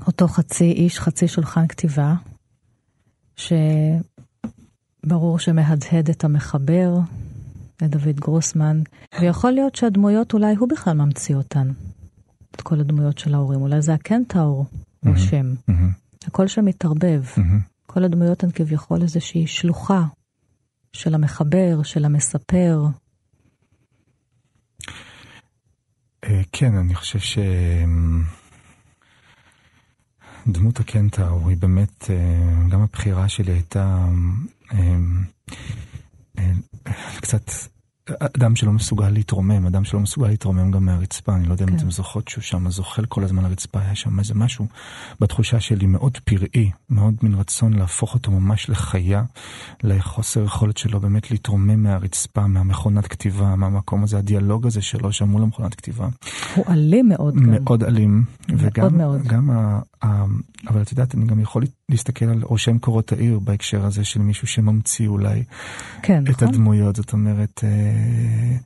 אותו 0.08 0.28
חצי 0.28 0.72
איש, 0.72 1.00
חצי 1.00 1.28
שולחן 1.28 1.68
כתיבה, 1.68 2.14
שברור 5.06 5.40
שמהדהד 5.40 6.10
את 6.10 6.24
המחבר, 6.24 6.94
את 7.78 7.90
דוד 7.90 8.16
גרוסמן, 8.20 8.82
ויכול 9.22 9.52
להיות 9.52 9.76
שהדמויות, 9.76 10.34
אולי 10.34 10.56
הוא 10.56 10.70
בכלל 10.70 10.94
ממציא 10.94 11.36
אותן, 11.36 11.72
את 12.52 12.62
כל 12.62 12.80
הדמויות 12.80 13.18
של 13.18 13.34
ההורים, 13.34 13.62
אולי 13.62 13.82
זה 13.82 13.94
הקנטאור 13.94 14.66
רושם. 15.06 15.54
Mm-hmm. 15.70 16.28
הכל 16.28 16.48
שם 16.48 16.66
מתערבב. 16.66 17.24
Mm-hmm. 17.26 17.78
כל 17.86 18.04
הדמויות 18.04 18.44
הן 18.44 18.50
כביכול 18.52 19.02
איזושהי 19.02 19.48
שלוחה 19.48 20.06
של 20.94 21.16
המחבר, 21.16 21.84
של 21.84 22.06
המספר. 22.06 22.86
אה, 26.24 26.42
כן, 26.60 26.76
אני 26.76 26.96
חושב 26.96 27.20
ש... 27.20 27.38
דמות 30.48 30.80
הקנטאור 30.80 31.50
היא 31.50 31.58
באמת, 31.58 32.10
אה, 32.10 32.70
גם 32.70 32.82
הבחירה 32.82 33.30
שלי 33.30 33.52
הייתה 33.52 34.06
אה, 34.74 36.44
קצת 37.22 37.52
אדם 38.20 38.56
שלא 38.56 38.72
מסוגל 38.72 39.10
להתרומם, 39.10 39.66
אדם 39.68 39.84
שלא 39.84 40.00
מסוגל 40.00 40.28
להתרומם 40.28 40.72
גם 40.72 40.86
מהרצפה, 40.86 41.36
אני 41.36 41.48
לא 41.48 41.52
יודע 41.52 41.66
כן. 41.66 41.72
אם 41.72 41.78
אתם 41.78 41.92
זוכרות 41.92 42.28
שהוא 42.28 42.42
שם 42.42 42.70
זוחל 42.70 43.06
כל 43.06 43.24
הזמן 43.24 43.44
לרצפה, 43.44 43.80
היה 43.80 43.96
שם 43.96 44.20
איזה 44.20 44.34
משהו 44.36 44.68
בתחושה 45.20 45.60
שלי 45.60 45.86
מאוד 45.86 46.18
פראי, 46.18 46.72
מאוד 46.90 47.14
מין 47.22 47.34
רצון 47.34 47.74
להפוך 47.74 48.14
אותו 48.14 48.32
ממש 48.32 48.70
לחיה, 48.70 49.24
לחוסר 49.84 50.44
יכולת 50.44 50.78
שלו 50.78 51.00
באמת 51.00 51.32
להתרומם 51.32 51.84
מהרצפה, 51.84 52.48
מהמכונת 52.48 53.08
כתיבה, 53.08 53.56
מהמקום 53.56 54.04
הזה, 54.04 54.18
הדיאלוג 54.18 54.68
הזה 54.68 54.82
שלו 54.82 55.12
שם 55.12 55.30
מול 55.30 55.44
המכונת 55.44 55.76
כתיבה. 55.76 56.08
הוא 56.56 56.66
אלים 56.70 57.10
מאוד 57.10 57.36
גם. 57.36 57.52
מאוד 57.52 57.84
אלים, 57.84 58.24
מאוד 58.50 58.62
וגם 58.64 58.98
מאוד. 58.98 59.24
גם 59.24 59.50
אבל 60.04 60.82
את 60.82 60.92
יודעת, 60.92 61.16
אני 61.16 61.26
גם 61.26 61.40
יכול 61.40 61.64
להסתכל 61.90 62.26
על 62.26 62.44
רושם 62.44 62.80
קורות 62.80 63.12
העיר 63.12 63.40
בהקשר 63.40 63.86
הזה 63.86 64.06
של 64.06 64.20
מישהו 64.20 64.48
שממציא 64.48 65.08
אולי 65.08 65.44
כן, 66.04 66.24
את 66.24 66.30
נכון? 66.30 66.48
הדמויות. 66.48 66.96
זאת 66.96 67.14
אומרת, 67.14 67.64
אה, 67.64 68.58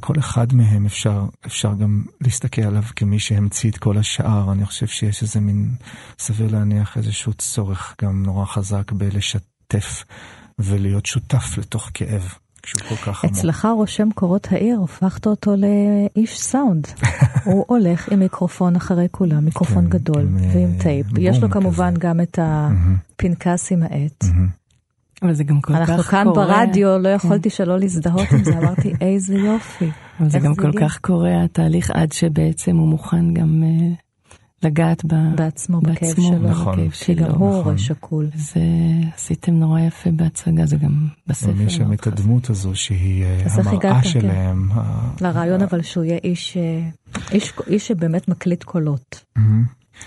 כל 0.00 0.14
אחד 0.18 0.52
מהם 0.52 0.86
אפשר, 0.86 1.26
אפשר 1.46 1.74
גם 1.74 2.04
להסתכל 2.20 2.62
עליו 2.62 2.82
כמי 2.96 3.18
שהמציא 3.18 3.70
את 3.70 3.78
כל 3.78 3.98
השאר. 3.98 4.52
אני 4.52 4.66
חושב 4.66 4.86
שיש 4.86 5.22
איזה 5.22 5.40
מין, 5.40 5.74
סביר 6.18 6.52
להניח 6.52 6.96
איזשהו 6.96 7.32
צורך 7.32 7.94
גם 8.02 8.22
נורא 8.22 8.44
חזק 8.44 8.92
בלשתף 8.92 10.04
ולהיות 10.58 11.06
שותף 11.06 11.58
לתוך 11.58 11.90
כאב. 11.94 12.34
שהוא 12.68 12.88
כל 12.88 12.96
כך 12.96 13.24
עמוק. 13.24 13.36
אצלך 13.36 13.68
רושם 13.76 14.08
קורות 14.14 14.48
העיר, 14.50 14.80
הפכת 14.84 15.26
אותו 15.26 15.54
לאיש 15.56 16.40
סאונד. 16.40 16.86
הוא 17.44 17.64
הולך 17.68 18.08
עם 18.12 18.18
מיקרופון 18.18 18.76
אחרי 18.76 19.06
כולם, 19.10 19.44
מיקרופון 19.44 19.84
כן, 19.84 19.90
גדול 19.90 20.22
עם, 20.22 20.36
ועם 20.36 20.72
אה, 20.74 20.82
טייפ. 20.82 21.06
בום 21.06 21.18
יש 21.18 21.42
לו 21.42 21.50
כמובן 21.50 21.90
כזה. 21.90 22.00
גם 22.00 22.20
את 22.20 22.38
הפנקס 22.42 23.72
עם 23.72 23.82
העט. 23.82 24.24
אבל 25.22 25.34
זה 25.34 25.44
גם 25.44 25.60
כל 25.60 25.72
כך 25.72 25.78
קורה. 25.78 25.94
אנחנו 25.94 26.02
כאן 26.02 26.26
ברדיו, 26.34 26.98
לא 26.98 27.08
יכולתי 27.08 27.50
שלא 27.50 27.78
להזדהות 27.78 28.32
עם 28.32 28.44
זה, 28.44 28.58
אמרתי 28.58 28.92
איזה 29.00 29.34
יופי. 29.34 29.90
אבל 30.20 30.28
זה 30.28 30.38
גם 30.38 30.54
כל? 30.54 30.72
כך 30.80 30.98
קורה 30.98 31.44
התהליך 31.44 31.90
עד 31.90 32.12
שבעצם 32.12 32.76
הוא 32.76 32.88
מוכן 32.88 33.34
גם 33.34 33.62
אה, 33.62 33.94
לגעת 34.62 35.04
ב... 35.04 35.14
בעצמו, 35.36 35.80
בכאב 35.80 35.94
בעצמו, 36.08 36.24
שלו. 36.28 36.48
נכון. 36.50 36.72
בכאב 36.76 36.90
כי 36.90 37.14
גם 37.14 37.24
שלו. 37.24 37.36
הוא 37.36 37.48
נכון. 37.48 37.60
הורה 37.64 37.78
שכול. 37.78 38.26
זה 38.34 38.60
עשיתם 39.14 39.52
נורא 39.54 39.80
יפה 39.80 40.10
בהצגה, 40.10 40.66
זה 40.66 40.76
גם 40.76 41.08
בספר. 41.26 41.50
אבל 41.50 41.60
יש 41.60 41.76
שם 41.76 41.92
את 41.92 42.06
הדמות 42.06 42.50
הזו 42.50 42.74
שהיא 42.74 43.24
אה, 43.24 43.46
המראה? 43.54 44.02
שלהם. 44.02 44.68
ה- 44.72 45.10
לרעיון 45.20 45.62
אבל 45.62 45.82
שהוא 45.82 46.04
יהיה 46.04 46.18
איש, 46.24 46.56
אה, 46.56 46.88
איש, 47.32 47.52
איש 47.66 47.88
שבאמת 47.88 48.28
מקליט 48.28 48.64
קולות. 48.64 49.24
ולא 49.36 49.44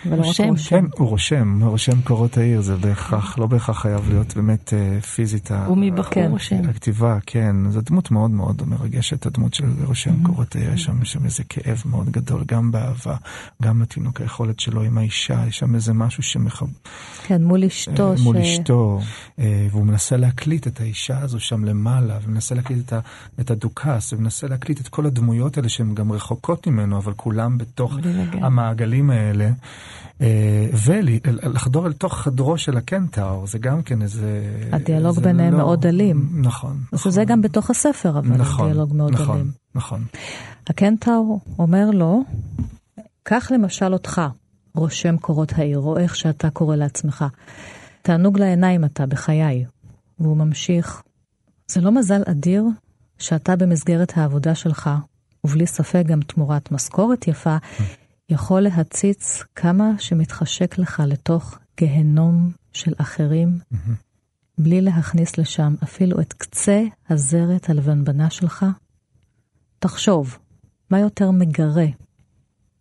רק 0.06 0.20
רושם, 0.20 0.44
רושם. 0.44 0.70
כן, 0.70 0.86
הוא 0.98 1.08
רושם, 1.08 1.62
הוא 1.62 1.70
רושם 1.70 2.02
קורות 2.02 2.38
העיר, 2.38 2.62
זה 2.62 2.76
בהכרח, 2.76 3.38
לא 3.38 3.48
בהכרח 3.48 3.82
חייב 3.82 4.10
להיות 4.10 4.36
באמת 4.36 4.74
אה, 4.74 5.02
פיזית. 5.02 5.52
הוא 5.52 5.78
מבחור 5.78 6.14
כן. 6.14 6.32
רושם. 6.32 6.70
הכתיבה, 6.70 7.18
כן, 7.26 7.56
זו 7.70 7.82
דמות 7.82 8.12
מאוד 8.12 8.32
מאוד 8.32 8.62
מרגשת, 8.68 9.26
הדמות 9.26 9.54
של 9.54 9.66
רושם 9.86 10.24
קורות 10.24 10.56
העיר, 10.56 10.74
יש 10.74 10.84
שם, 10.84 11.02
יש 11.02 11.12
שם 11.12 11.26
איזה 11.26 11.44
כאב 11.50 11.84
מאוד 11.86 12.10
גדול, 12.10 12.44
גם 12.48 12.72
באהבה, 12.72 13.16
גם 13.62 13.82
לתינוק 13.82 14.22
היכולת 14.22 14.60
שלו 14.60 14.82
עם 14.82 14.98
האישה, 14.98 15.44
יש 15.48 15.58
שם 15.58 15.76
איזה 15.76 15.94
משהו 15.94 16.24
שמחב... 16.24 16.66
כן, 17.24 17.44
מול 17.44 17.64
אשתו. 17.64 18.14
מול 18.24 18.44
ש- 18.44 18.60
אשתו, 18.60 19.00
אה, 19.40 19.68
והוא 19.72 19.86
מנסה 19.86 20.18
להקליט 20.18 20.68
את 20.68 20.82
האישה 20.82 21.20
הזו 21.20 21.40
שם 21.40 21.66
למעלה, 21.66 22.18
ומנסה 22.24 22.56
להקליט 22.56 22.86
את, 22.86 22.94
ה, 22.94 23.00
את 23.40 23.52
הדוכס, 23.52 24.14
ומנסה 24.14 24.48
להקליט 24.48 24.82
את 24.82 24.88
כל 24.88 25.06
הדמויות 25.06 25.58
האלה 25.58 25.70
שהן 25.70 25.96
גם 25.96 26.12
רחוקות 26.12 26.68
ממנו, 26.68 26.98
אבל 26.98 27.14
כולם 27.14 27.58
בתוך. 27.58 27.98
המעגלים 28.42 29.10
האלה. 29.10 29.50
אה, 30.22 30.68
ולחדור 30.86 31.88
אל 31.88 31.94
תוך 31.94 32.18
חדרו 32.18 32.58
של 32.58 32.78
הקנטאור, 32.78 33.48
זה 33.48 33.60
גם 33.60 33.82
כן 33.82 34.02
איזה... 34.02 34.44
הדיאלוג 34.72 35.16
זה 35.16 35.22
ביניהם 35.22 35.58
מאוד 35.58 35.86
אלים. 35.86 36.30
נכון. 36.42 36.78
שזה 36.96 37.10
נכון. 37.10 37.24
גם 37.24 37.42
בתוך 37.42 37.70
הספר, 37.70 38.20
אבל 38.20 38.38
נכון, 38.38 38.66
דיאלוג 38.66 38.96
מאוד 38.96 39.12
נכון, 39.14 39.36
אלים. 39.36 39.52
נכון. 39.76 40.04
הקנטאור 40.68 41.40
אומר 41.60 41.92
לו, 41.94 42.24
קח 43.24 43.52
למשל 43.52 43.94
אותך, 43.94 44.22
רושם 44.76 45.18
קורות 45.18 45.54
העיר, 45.56 45.80
או 45.80 45.98
איך 45.98 46.16
שאתה 46.16 46.50
קורא 46.50 46.76
לעצמך. 46.76 47.26
תענוג 48.02 48.40
לעיניים 48.40 48.86
אתה 48.86 49.06
בחיי. 49.06 49.66
והוא 50.22 50.38
ממשיך, 50.38 51.04
זה 51.68 51.82
לא 51.82 51.92
מזל 51.92 52.22
אדיר 52.26 52.64
שאתה 53.18 53.56
במסגרת 53.56 54.18
העבודה 54.18 54.56
שלך, 54.56 54.90
ובלי 55.44 55.68
ספק 55.68 56.04
גם 56.06 56.22
תמורת 56.22 56.72
משכורת 56.72 57.28
יפה, 57.28 57.58
יכול 58.32 58.62
להציץ 58.62 59.44
כמה 59.56 59.92
שמתחשק 59.98 60.78
לך 60.78 61.04
לתוך 61.08 61.58
גהנום 61.80 62.52
של 62.74 62.94
אחרים, 62.98 63.60
בלי 64.58 64.82
להכניס 64.82 65.38
לשם 65.38 65.76
אפילו 65.84 66.22
את 66.22 66.34
קצה 66.34 66.84
הזרת 67.10 67.70
הלבנבנה 67.70 68.30
שלך? 68.30 68.66
תחשוב, 69.80 70.38
מה 70.90 71.00
יותר 71.00 71.32
מגרה 71.32 71.86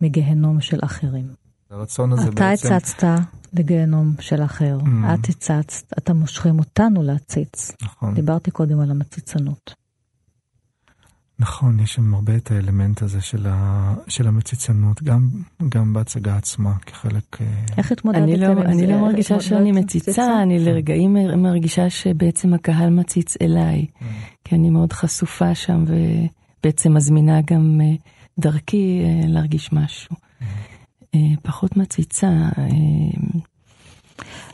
מגהנום 0.01 0.61
של 0.61 0.79
אחרים? 0.83 1.27
הרצון 1.71 2.13
הזה 2.13 2.23
אתה 2.29 2.31
בעצם... 2.31 2.73
הצצת 2.73 3.07
לגיהנום 3.53 4.15
של 4.21 4.45
אחר, 4.45 4.79
Mm. 4.81 5.15
את 5.15 5.29
הצצת, 5.29 5.93
אתה 5.99 6.15
מושכים 6.15 6.59
אותנו 6.59 7.03
להציץ. 7.03 7.73
נכון. 7.83 8.15
דיברתי 8.15 8.51
קודם 8.51 8.81
על 8.81 8.91
המציצנות. 8.91 9.75
נכון, 11.41 11.81
יש 11.81 11.95
שם 11.95 12.15
הרבה 12.15 12.37
את 12.37 12.51
האלמנט 12.51 13.03
הזה 13.03 13.21
של, 13.21 13.47
ה, 13.49 13.95
של 14.09 14.29
המציצנות, 14.29 15.03
גם, 15.03 15.29
גם 15.69 15.93
בהצגה 15.93 16.37
עצמה, 16.37 16.75
כחלק... 16.87 17.39
אה, 17.41 17.47
איך 17.79 17.93
התמודדתם 17.93 18.23
אני 18.25 18.37
לא, 18.37 18.47
עם 18.47 18.59
אני 18.59 18.77
זה? 18.77 18.87
לא 18.87 18.93
איך 18.93 19.03
מרגישה 19.03 19.35
התמודדתם 19.35 19.57
שאני 19.57 19.73
מציצה, 19.73 20.43
אני 20.43 20.59
לרגעים 20.59 21.15
מר- 21.15 21.37
מרגישה 21.37 21.91
שבעצם 21.91 22.55
הקהל 22.55 22.91
מציץ 22.91 23.37
אליי, 23.43 23.87
כי 24.45 24.55
אני 24.55 24.71
מאוד 24.71 24.93
חשופה 24.93 25.55
שם 25.55 25.85
ובעצם 25.87 26.95
מזמינה 26.95 27.41
גם 27.41 27.81
אה, 27.81 27.87
דרכי 28.39 29.01
אה, 29.05 29.27
להרגיש 29.29 29.73
משהו. 29.73 30.17
אה, 31.15 31.21
פחות 31.43 31.77
מציצה, 31.77 32.27
אה, 32.59 32.65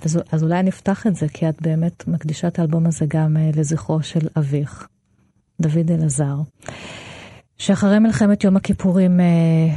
אז, 0.04 0.18
אז 0.32 0.42
אולי 0.42 0.62
נפתח 0.62 1.06
את 1.06 1.16
זה, 1.16 1.28
כי 1.28 1.48
את 1.48 1.62
באמת 1.62 2.08
מקדישה 2.08 2.48
את 2.48 2.58
האלבום 2.58 2.86
הזה 2.86 3.04
גם 3.08 3.36
אה, 3.36 3.50
לזכרו 3.56 4.02
של 4.02 4.26
אביך, 4.38 4.88
דוד 5.60 5.90
אלעזר, 5.90 6.36
שאחרי 7.58 7.98
מלחמת 7.98 8.44
יום 8.44 8.56
הכיפורים 8.56 9.20
אה, 9.20 9.74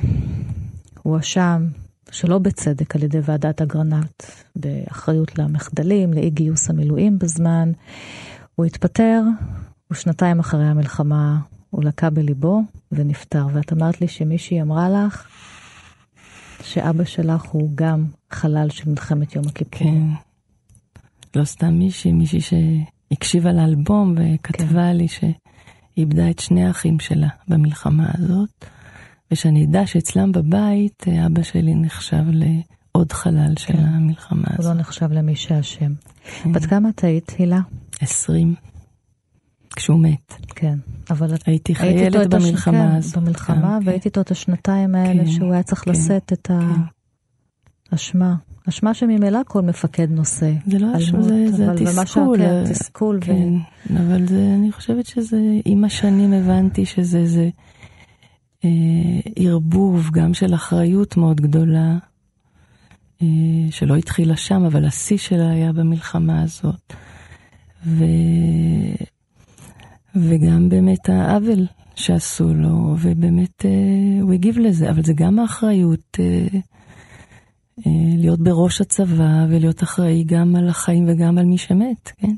הואשם, 1.03 1.67
שלא 2.11 2.37
בצדק, 2.37 2.95
על 2.95 3.03
ידי 3.03 3.19
ועדת 3.23 3.61
אגרנט, 3.61 4.23
באחריות 4.55 5.39
למחדלים, 5.39 6.13
לאי 6.13 6.29
גיוס 6.29 6.69
המילואים 6.69 7.19
בזמן. 7.19 7.71
הוא 8.55 8.65
התפטר, 8.65 9.21
ושנתיים 9.91 10.39
אחרי 10.39 10.65
המלחמה 10.65 11.39
הוא 11.69 11.83
לקה 11.83 12.09
בליבו 12.09 12.61
ונפטר. 12.91 13.47
ואת 13.53 13.73
אמרת 13.73 14.01
לי 14.01 14.07
שמישהי 14.07 14.61
אמרה 14.61 14.89
לך 14.89 15.27
שאבא 16.63 17.03
שלך 17.03 17.43
הוא 17.43 17.71
גם 17.75 18.05
חלל 18.31 18.69
של 18.69 18.89
מלחמת 18.89 19.35
יום 19.35 19.45
הכיפורים. 19.47 20.13
כן. 21.33 21.39
לא 21.39 21.45
סתם 21.45 21.73
מישהי, 21.73 22.11
מישהי 22.11 22.39
שהקשיבה 22.41 23.53
לאלבום 23.53 24.15
וכתבה 24.17 24.93
לי 24.93 25.07
שהיא 25.07 25.33
איבדה 25.99 26.29
את 26.29 26.39
שני 26.39 26.65
האחים 26.65 26.99
שלה 26.99 27.27
במלחמה 27.47 28.05
הזאת, 28.17 28.65
ושאני 29.31 29.65
אדע 29.65 29.87
שאצלם 29.87 30.31
בבית 30.31 31.03
אה, 31.07 31.25
אבא 31.25 31.43
שלי 31.43 31.75
נחשב 31.75 32.23
לעוד 32.31 33.11
חלל 33.11 33.53
של 33.57 33.73
כן. 33.73 33.79
המלחמה 33.85 34.43
הוא 34.47 34.63
לא 34.65 34.69
הזאת. 34.69 34.75
נחשב 34.77 35.11
למי 35.11 35.35
שאשם. 35.35 35.91
כן. 36.43 36.51
בת 36.51 36.65
כמה 36.65 36.89
את 36.89 37.03
היית, 37.03 37.31
הילה? 37.37 37.59
עשרים, 38.01 38.55
כשהוא 39.75 39.99
מת. 39.99 40.33
כן. 40.47 40.77
אבל 41.09 41.33
הייתי 41.45 41.75
חיילת 41.75 42.29
במלחמה 42.29 42.89
כן, 42.91 42.95
הזאת. 42.95 43.17
במלחמה, 43.17 43.77
גם, 43.81 43.87
והייתי 43.87 44.07
איתו 44.09 44.21
את 44.21 44.31
השנתיים 44.31 44.95
האלה 44.95 45.23
כן, 45.25 45.31
שהוא 45.31 45.53
היה 45.53 45.63
צריך 45.63 45.81
כן, 45.85 45.91
לשאת 45.91 46.33
את 46.33 46.47
כן. 46.47 46.53
האשמה. 47.91 48.35
אשמה 48.69 48.93
שממילא 48.93 49.39
כל 49.47 49.61
מפקד 49.61 50.11
נושא. 50.11 50.51
זה 50.67 50.79
לא 50.79 50.97
אשמה, 50.97 51.21
זה, 51.21 51.51
זה 51.51 51.71
אבל 51.71 51.75
במה 51.85 52.01
התסכול. 52.01 52.37
שה- 52.37 52.43
אה, 52.59 52.63
כן, 52.65 52.71
תסכול. 52.73 53.17
ו- 53.17 53.21
כן, 53.21 53.53
אבל 53.97 54.27
זה, 54.27 54.48
חושבת 54.89 55.05
שזה, 55.05 55.41
עם 55.65 55.83
השנים 55.83 56.33
הבנתי 56.33 56.85
שזה 56.85 57.25
זה 57.25 57.49
אה, 58.65 58.69
ערבוב 59.35 60.09
גם 60.13 60.33
של 60.33 60.53
אחריות 60.53 61.17
מאוד 61.17 61.41
גדולה, 61.41 61.97
אה, 63.21 63.27
שלא 63.71 63.95
התחילה 63.95 64.37
שם, 64.37 64.63
אבל 64.63 64.85
השיא 64.85 65.17
שלה 65.17 65.51
היה 65.51 65.73
במלחמה 65.73 66.41
הזאת. 66.41 66.93
ו... 67.85 68.03
וגם 70.15 70.69
באמת 70.69 71.09
העוול 71.09 71.65
שעשו 71.95 72.53
לו, 72.53 72.95
ובאמת 72.99 73.65
אה, 73.65 74.21
הוא 74.21 74.33
הגיב 74.33 74.57
לזה, 74.57 74.89
אבל 74.89 75.03
זה 75.03 75.13
גם 75.13 75.39
האחריות. 75.39 76.17
אה, 76.19 76.47
אה, 77.87 77.91
להיות 78.17 78.39
בראש 78.39 78.81
הצבא 78.81 79.45
ולהיות 79.49 79.83
אחראי 79.83 80.23
גם 80.23 80.55
על 80.55 80.69
החיים 80.69 81.05
וגם 81.07 81.37
על 81.37 81.45
מי 81.45 81.57
שמת, 81.57 82.11
כן? 82.17 82.35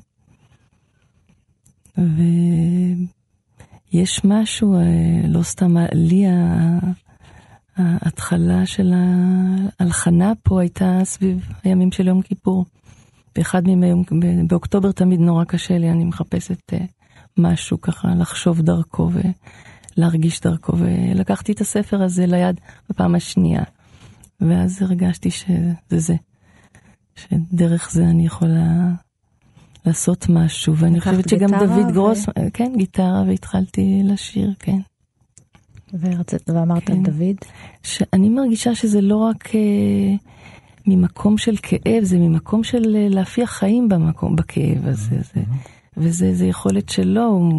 ויש 3.94 4.22
משהו, 4.26 4.76
אה, 4.76 5.28
לא 5.28 5.44
סתם 5.44 5.76
לי, 5.94 6.28
ה- 6.28 6.80
ההתחלה 7.78 8.66
של 8.66 8.94
ההלחנה 9.80 10.34
פה 10.44 10.62
הייתה 10.62 11.00
סביב 11.04 11.50
הימים 11.64 11.92
של 11.92 12.08
יום 12.08 12.22
כיפור. 12.22 12.66
באחד 13.36 13.68
מימי 13.68 14.04
באוקטובר 14.48 14.92
תמיד 14.92 15.20
נורא 15.20 15.44
קשה 15.44 15.78
לי, 15.78 15.92
אני 15.92 16.04
מחפשת 16.04 16.74
אה, 16.74 16.86
משהו 17.38 17.82
ככה 17.82 18.08
לחשוב 18.16 18.62
דרכו 18.62 19.10
ולהרגיש 19.98 20.42
דרכו, 20.42 20.74
ולקחתי 20.78 21.52
את 21.52 21.62
הספר 21.62 22.04
הזה 22.04 22.26
ליד 22.26 22.62
בפעם 22.90 23.16
השנייה. 23.16 23.64
ואז 24.42 24.82
הרגשתי 24.82 25.32
שזה 25.32 26.00
זה, 26.00 26.16
שדרך 27.16 27.92
זה 27.92 28.04
אני 28.04 28.26
יכולה 28.26 28.92
לעשות 29.86 30.30
משהו, 30.30 30.76
ואני 30.78 31.00
חושבת 31.00 31.30
שגם 31.30 31.50
דוד 31.50 31.90
ו- 31.90 31.92
גרוס, 31.92 32.26
כן, 32.54 32.74
גיטרה, 32.78 33.24
והתחלתי 33.28 34.02
לשיר, 34.06 34.54
כן. 34.60 34.78
ורצית, 36.00 36.50
ואמרת 36.50 36.84
כן. 36.84 37.04
דוד, 37.04 37.36
שאני 37.84 38.30
מרגישה 38.30 38.76
שזה 38.76 39.02
לא 39.02 39.16
רק 39.18 39.56
אה, 39.56 40.16
ממקום 40.88 41.38
של 41.38 41.56
כאב, 41.62 42.04
זה 42.04 42.18
ממקום 42.18 42.64
של 42.64 42.96
אה, 42.96 43.08
להפיח 43.10 43.52
חיים 43.52 43.90
במקום, 43.90 44.36
בכאב 44.36 44.88
הזה. 44.88 45.16
Mm-hmm. 45.16 45.34
זה, 45.36 45.42
וזה 45.98 46.36
זה 46.36 46.46
יכולת 46.46 46.90
שלו, 46.90 47.26
הוא, 47.26 47.54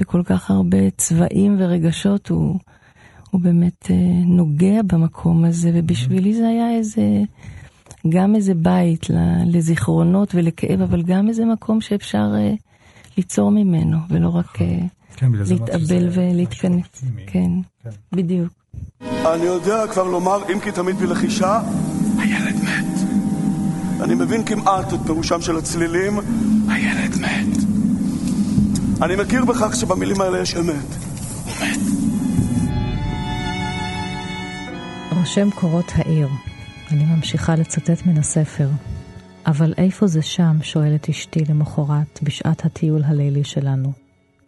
בכל 0.00 0.22
כך 0.24 0.50
הרבה 0.50 0.90
צבעים 0.96 1.56
ורגשות, 1.58 2.28
הוא, 2.28 2.58
הוא 3.30 3.40
באמת 3.40 3.90
אה, 3.90 3.96
נוגע 4.26 4.82
במקום 4.82 5.44
הזה, 5.44 5.70
ובשבילי 5.74 6.34
זה 6.34 6.48
היה 6.48 6.76
איזה, 6.76 7.02
גם 8.08 8.34
איזה 8.34 8.54
בית 8.54 9.06
לזיכרונות 9.46 10.34
ולכאב, 10.34 10.80
אבל 10.82 11.02
גם 11.02 11.28
איזה 11.28 11.44
מקום 11.44 11.80
שאפשר 11.80 12.32
אה, 12.34 12.52
ליצור 13.16 13.50
ממנו, 13.50 13.98
ולא 14.10 14.28
רק 14.28 14.62
אה, 14.62 14.78
כן, 15.16 15.32
להתאבל 15.32 16.08
ולהתכנס. 16.12 16.84
כן, 17.26 17.50
כן, 17.82 17.90
בדיוק. 18.12 18.48
אני 19.00 19.44
יודע 19.44 19.86
כבר 19.86 20.04
לומר, 20.04 20.38
אם 20.52 20.60
כי 20.60 20.72
תמיד 20.72 20.96
בלחישה, 20.96 21.60
הילד 22.18 22.56
מת. 22.62 23.00
אני 24.00 24.14
מבין 24.14 24.44
כמעט 24.44 24.92
את 24.92 24.98
פירושם 25.06 25.40
של 25.40 25.56
הצלילים, 25.56 26.18
הילד 26.68 27.16
מת. 27.20 27.58
אני 29.02 29.16
מכיר 29.16 29.44
בכך 29.44 29.76
שבמילים 29.76 30.20
האלה 30.20 30.40
יש 30.40 30.56
אמת. 30.56 30.74
הוא 31.44 31.52
מת. 31.60 31.78
רושם 35.16 35.50
קורות 35.50 35.92
העיר. 35.94 36.28
אני 36.90 37.04
ממשיכה 37.04 37.54
לצטט 37.54 38.06
מן 38.06 38.18
הספר. 38.18 38.68
אבל 39.46 39.74
איפה 39.76 40.06
זה 40.06 40.22
שם? 40.22 40.56
שואלת 40.62 41.08
אשתי 41.08 41.44
למחרת, 41.48 42.20
בשעת 42.22 42.64
הטיול 42.64 43.04
הלילי 43.04 43.44
שלנו. 43.44 43.92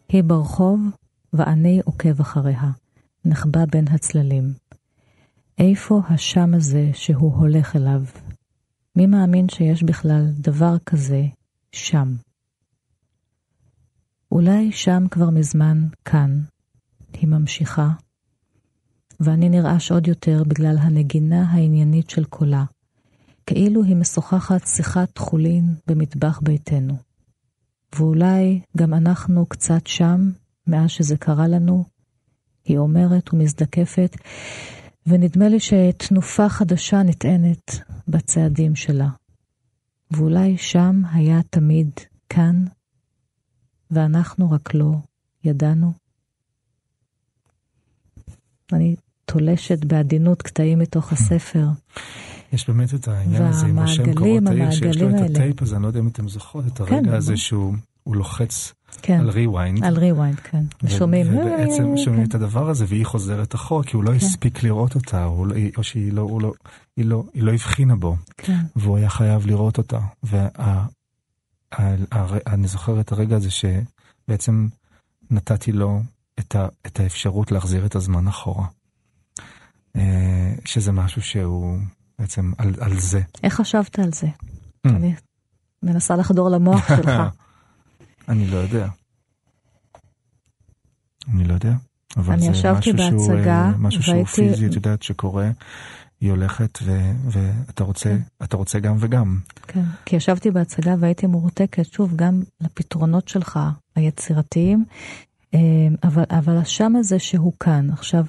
היא 0.08 0.22
ברחוב, 0.24 0.80
ואני 1.32 1.80
עוקב 1.84 2.20
אחריה, 2.20 2.70
נחבא 3.24 3.64
בין 3.64 3.88
הצללים. 3.88 4.52
איפה 5.58 6.00
השם 6.08 6.54
הזה 6.54 6.90
שהוא 6.92 7.34
הולך 7.34 7.76
אליו? 7.76 8.02
מי 8.96 9.06
מאמין 9.06 9.48
שיש 9.48 9.82
בכלל 9.82 10.26
דבר 10.38 10.78
כזה 10.86 11.22
שם? 11.72 12.14
אולי 14.32 14.72
שם 14.72 15.04
כבר 15.10 15.30
מזמן 15.30 15.86
כאן, 16.04 16.40
היא 17.12 17.28
ממשיכה, 17.28 17.88
ואני 19.24 19.48
נרעש 19.48 19.92
עוד 19.92 20.06
יותר 20.06 20.42
בגלל 20.48 20.76
הנגינה 20.78 21.50
העניינית 21.50 22.10
של 22.10 22.24
קולה, 22.24 22.64
כאילו 23.46 23.84
היא 23.84 23.96
משוחחת 23.96 24.66
שיחת 24.66 25.18
חולין 25.18 25.74
במטבח 25.86 26.40
ביתנו. 26.42 26.94
ואולי 27.96 28.60
גם 28.76 28.94
אנחנו 28.94 29.46
קצת 29.46 29.86
שם, 29.86 30.30
מאז 30.66 30.90
שזה 30.90 31.16
קרה 31.16 31.48
לנו, 31.48 31.84
היא 32.64 32.78
אומרת 32.78 33.32
ומזדקפת, 33.34 34.16
ונדמה 35.06 35.48
לי 35.48 35.60
שתנופה 35.60 36.48
חדשה 36.48 37.02
נטענת 37.02 37.80
בצעדים 38.08 38.76
שלה. 38.76 39.08
ואולי 40.10 40.58
שם 40.58 41.02
היה 41.12 41.40
תמיד 41.50 41.90
כאן, 42.28 42.64
ואנחנו 43.90 44.50
רק 44.50 44.74
לא 44.74 44.92
ידענו. 45.44 45.92
אני 48.72 48.96
תולשת 49.32 49.84
בעדינות 49.84 50.42
קטעים 50.42 50.78
מתוך 50.78 51.12
הספר. 51.12 51.66
יש 52.52 52.68
באמת 52.68 52.94
את 52.94 53.08
העניין 53.08 53.42
הזה 53.42 53.66
עם 53.66 53.78
השם 53.78 54.14
קורות 54.14 54.42
העיר, 54.46 54.70
שיש 54.70 54.96
לו 54.96 55.10
את 55.10 55.30
הטייפ 55.30 55.62
הזה, 55.62 55.76
אני 55.76 55.82
לא 55.82 55.88
יודע 55.88 56.00
אם 56.00 56.08
אתם 56.08 56.28
זוכרות 56.28 56.66
את 56.66 56.80
הרגע 56.80 57.00
כן, 57.02 57.08
הזה 57.08 57.36
שהוא 57.36 57.76
לוחץ 58.06 58.72
כן, 59.02 59.20
על 59.20 59.30
rewind. 59.30 59.84
על 59.84 59.98
rewind, 59.98 60.40
כן. 60.40 60.64
ושומעים. 60.82 61.26
ובעצם 61.38 61.96
שומעים 61.96 62.24
את 62.24 62.34
הדבר 62.34 62.70
הזה, 62.70 62.84
והיא 62.88 63.06
חוזרת 63.06 63.54
אחורה, 63.54 63.84
כי 63.84 63.96
הוא 63.96 64.04
לא 64.04 64.10
כן. 64.10 64.16
הספיק 64.16 64.62
לראות 64.62 64.94
אותה, 64.94 65.24
או, 65.24 65.46
לא, 65.46 65.54
או 65.76 65.82
שהיא 65.82 66.12
לא, 66.12 66.38
לא, 66.40 66.52
היא 66.96 67.04
לא, 67.04 67.24
היא 67.34 67.42
לא 67.42 67.52
הבחינה 67.52 67.96
בו. 67.96 68.16
כן. 68.36 68.60
והוא 68.76 68.96
היה 68.96 69.08
חייב 69.08 69.46
לראות 69.46 69.78
אותה. 69.78 69.98
ואני 70.22 70.88
זוכר 72.68 73.00
את 73.00 73.12
הרגע 73.12 73.36
הזה 73.36 73.48
שבעצם 73.50 74.68
נתתי 75.30 75.72
לו 75.72 76.00
את, 76.38 76.56
ה, 76.56 76.68
את 76.86 77.00
האפשרות 77.00 77.52
להחזיר 77.52 77.86
את 77.86 77.96
הזמן 77.96 78.28
אחורה. 78.28 78.66
אה, 79.96 80.54
שזה 80.64 80.92
משהו 80.92 81.22
שהוא 81.22 81.78
בעצם 82.18 82.52
על, 82.58 82.74
על 82.80 83.00
זה. 83.00 83.20
איך 83.42 83.54
חשבת 83.54 83.98
על 83.98 84.12
זה? 84.12 84.26
Mm. 84.26 84.90
אני 84.90 85.14
מנסה 85.82 86.16
לחדור 86.16 86.48
למוח 86.48 86.88
שלך. 86.88 87.10
אני 88.28 88.46
לא 88.46 88.56
יודע. 88.56 88.88
אני 91.28 91.44
לא 91.44 91.54
יודע. 91.54 91.74
אבל 92.16 92.34
אני 92.34 92.48
משהו 92.48 92.74
בהצגה, 92.74 93.10
שהוא, 93.10 93.38
אה, 93.46 93.72
משהו 93.78 94.02
שהוא 94.02 94.24
פיזי, 94.24 94.66
את 94.66 94.74
יודעת 94.74 95.02
שקורה, 95.02 95.50
היא 96.20 96.30
הולכת 96.30 96.78
ו, 96.82 97.12
ואתה 97.30 97.84
רוצה, 97.84 98.08
כן. 98.10 98.44
אתה 98.44 98.56
רוצה 98.56 98.78
גם 98.78 98.96
וגם. 99.00 99.38
כן, 99.66 99.84
כי 100.06 100.16
ישבתי 100.16 100.50
בהצגה 100.50 100.94
והייתי 100.98 101.26
מורתקת, 101.26 101.92
שוב, 101.92 102.16
גם 102.16 102.42
לפתרונות 102.60 103.28
שלך, 103.28 103.58
היצירתיים, 103.96 104.84
אה, 105.54 105.60
אבל, 106.04 106.24
אבל 106.30 106.56
השם 106.56 106.96
הזה 106.96 107.18
שהוא 107.18 107.52
כאן, 107.60 107.90
עכשיו, 107.90 108.24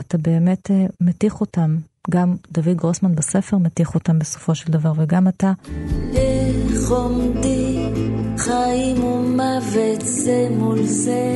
אתה 0.00 0.18
באמת 0.18 0.70
אה, 0.70 0.86
מתיך 1.00 1.40
אותם, 1.40 1.76
גם 2.10 2.36
דוד 2.52 2.76
גרוסמן 2.76 3.14
בספר 3.14 3.58
מתיך 3.58 3.94
אותם 3.94 4.18
בסופו 4.18 4.54
של 4.54 4.72
דבר, 4.72 4.92
וגם 4.96 5.28
אתה. 5.28 5.52
איך 6.14 6.90
עומדים 6.90 7.94
חיים 8.38 9.04
ומוות 9.04 10.00
זה 10.00 10.48
מול 10.58 10.82
זה? 10.82 11.34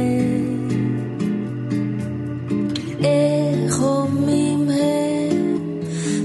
איך 3.00 3.80
הומים 3.80 4.68
הם 4.70 5.56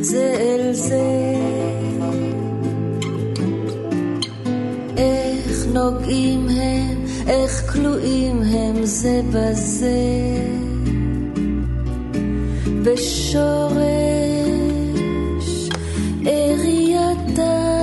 זה 0.01 0.35
אל 0.39 0.73
זה? 0.73 1.35
איך 4.97 5.65
נוגעים 5.73 6.47
הם, 6.49 7.05
איך 7.27 7.73
כלואים 7.73 8.41
הם 8.41 8.85
זה 8.85 9.21
בזה? 9.33 10.68
בשורש 12.83 13.39
שנמזגו 16.23 17.78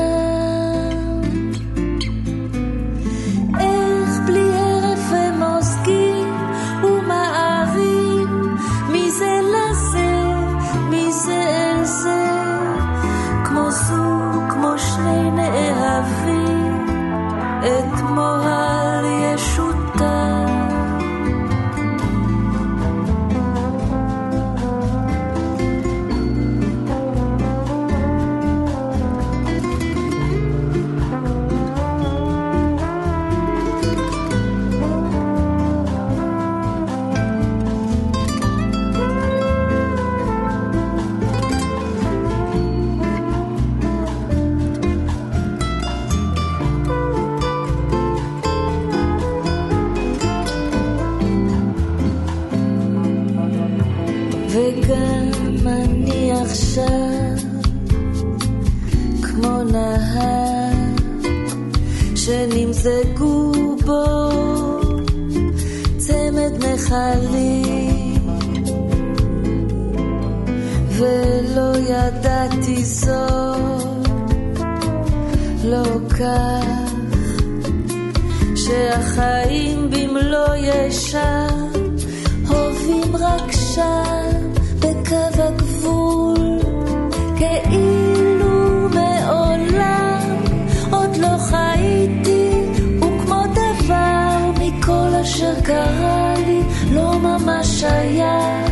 אשר 95.36 95.60
קרה 95.64 96.34
לי 96.46 96.62
לא 96.94 97.18
ממש 97.18 97.84
היה 97.84 98.64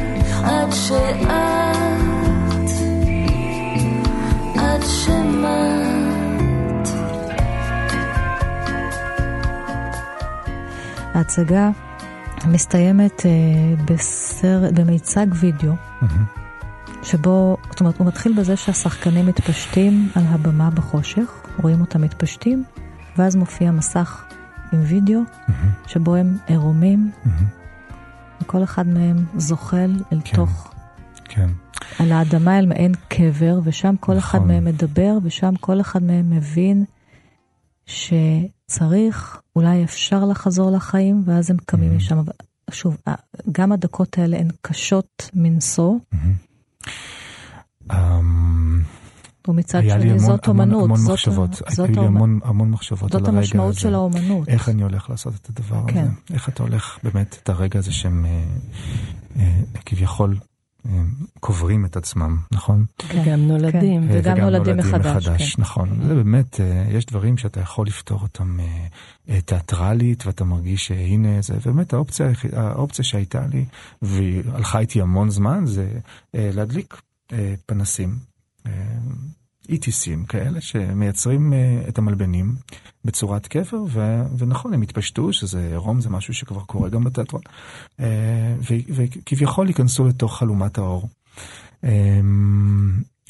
עד 0.45 0.73
שאת 0.73 1.29
ההצגה 11.15 11.71
מסתיימת 12.47 13.21
uh, 13.21 13.25
בסר... 13.85 14.71
במיצג 14.75 15.27
וידאו, 15.31 15.73
mm-hmm. 15.73 16.07
שבו, 17.03 17.57
זאת 17.71 17.81
אומרת, 17.81 17.99
הוא 17.99 18.07
מתחיל 18.07 18.33
בזה 18.33 18.57
שהשחקנים 18.57 19.27
מתפשטים 19.27 20.09
על 20.15 20.23
הבמה 20.29 20.71
בחושך, 20.71 21.47
רואים 21.63 21.81
אותם 21.81 22.03
מתפשטים, 22.03 22.65
ואז 23.19 23.37
מופיע 23.37 23.71
מסך 23.71 24.25
עם 24.73 24.81
וידאו, 24.83 25.21
mm-hmm. 25.21 25.89
שבו 25.89 26.15
הם 26.15 26.39
עירומים, 26.47 27.11
mm-hmm. 27.11 27.29
וכל 28.43 28.65
אחד 28.65 28.87
מהם 28.87 29.25
זוחל 29.37 29.91
אל 30.13 30.21
כן, 30.25 30.37
תוך... 30.37 30.75
כן. 31.25 31.51
על 31.99 32.13
האדמה 32.13 32.59
אל 32.59 32.67
מעין 32.67 32.93
קבר, 33.09 33.61
ושם 33.65 33.95
כל 34.01 34.17
נכון. 34.17 34.41
אחד 34.41 34.47
מהם 34.47 34.65
מדבר, 34.65 35.19
ושם 35.23 35.55
כל 35.61 35.81
אחד 35.81 36.03
מהם 36.03 36.31
מבין 36.31 36.85
שצריך, 37.87 39.41
אולי 39.57 39.85
אפשר 39.85 40.25
לחזור 40.25 40.71
לחיים, 40.71 41.23
ואז 41.27 41.51
הם 41.51 41.57
קמים 41.67 41.93
mm-hmm. 41.93 41.97
משם. 41.97 42.23
שוב, 42.71 42.97
גם 43.53 43.73
הדקות 43.73 44.19
האלה 44.19 44.39
הן 44.39 44.49
קשות 44.63 45.31
מנשוא. 45.35 45.99
Mm-hmm. 46.15 47.91
Um... 47.91 47.95
ומצד 49.49 49.83
שני 49.83 50.11
המון, 50.11 50.19
זאת 50.19 50.49
אומנות. 50.49 50.85
המון 50.85 50.99
זאת, 50.99 51.13
מחשבות, 51.13 51.53
זאת 51.53 51.89
היו 51.89 52.01
לי 52.01 52.07
המון, 52.07 52.41
המון 52.45 52.71
מחשבות 52.71 53.15
על 53.15 53.21
הרגע 53.21 53.39
הזה. 53.39 53.47
זאת 53.47 53.55
המשמעות 53.55 53.75
של 53.75 53.95
האומנות. 53.95 54.49
איך 54.49 54.69
אני 54.69 54.83
הולך 54.83 55.11
לעשות 55.11 55.35
את 55.35 55.49
הדבר 55.49 55.85
כן. 55.87 56.01
הזה. 56.01 56.35
איך 56.35 56.49
אתה 56.49 56.63
הולך 56.63 56.99
באמת 57.03 57.39
את 57.43 57.49
הרגע 57.49 57.79
הזה 57.79 57.93
שהם 57.93 58.27
אה, 58.27 58.45
אה, 59.37 59.61
כביכול 59.87 60.37
קוברים 61.41 61.85
את 61.85 61.97
עצמם, 61.97 62.39
נכון? 62.53 62.85
כן. 62.99 63.21
וגם 63.21 63.49
נולדים. 63.49 64.09
כן. 64.09 64.19
וגם, 64.19 64.35
וגם 64.35 64.45
נולדים 64.45 64.77
מחדש. 64.77 65.07
מחדש 65.07 65.55
כן. 65.55 65.63
נכון. 65.63 65.89
זה 66.09 66.15
באמת, 66.15 66.61
אה, 66.61 66.87
יש 66.91 67.07
דברים 67.07 67.39
שאתה 67.39 67.61
יכול 67.61 67.87
לפתור 67.87 68.21
אותם 68.23 68.59
אה, 69.29 69.41
תיאטרלית, 69.41 70.27
ואתה 70.27 70.45
מרגיש 70.45 70.87
שהנה 70.87 71.43
זה, 71.43 71.55
באמת 71.65 71.93
האופציה, 71.93 72.31
האופציה 72.53 73.05
שהייתה 73.05 73.47
לי, 73.53 73.65
והיא 74.03 74.43
הלכה 74.53 74.79
איתי 74.79 75.01
המון 75.01 75.31
זמן, 75.31 75.67
זה 75.67 75.89
אה, 76.35 76.51
להדליק 76.53 77.01
פנסים. 77.67 78.34
ETCים 79.69 80.27
כאלה 80.29 80.61
שמייצרים 80.61 81.53
uh, 81.53 81.89
את 81.89 81.99
המלבנים 81.99 82.55
בצורת 83.05 83.47
קבר, 83.47 83.83
ו- 83.89 84.23
ונכון, 84.39 84.75
הם 84.75 84.83
התפשטו, 84.83 85.33
שזה 85.33 85.67
עירום 85.67 86.01
זה 86.01 86.11
משהו 86.11 86.35
שכבר 86.35 86.61
קורה 86.61 86.89
גם 86.89 87.05
בתיאטרון, 87.05 87.43
uh, 88.01 88.03
וכביכול 88.69 89.69
ייכנסו 89.69 90.05
לתוך 90.05 90.39
חלומת 90.39 90.79
האור, 90.79 91.09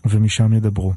ומשם 0.05 0.53
ידברו. 0.53 0.93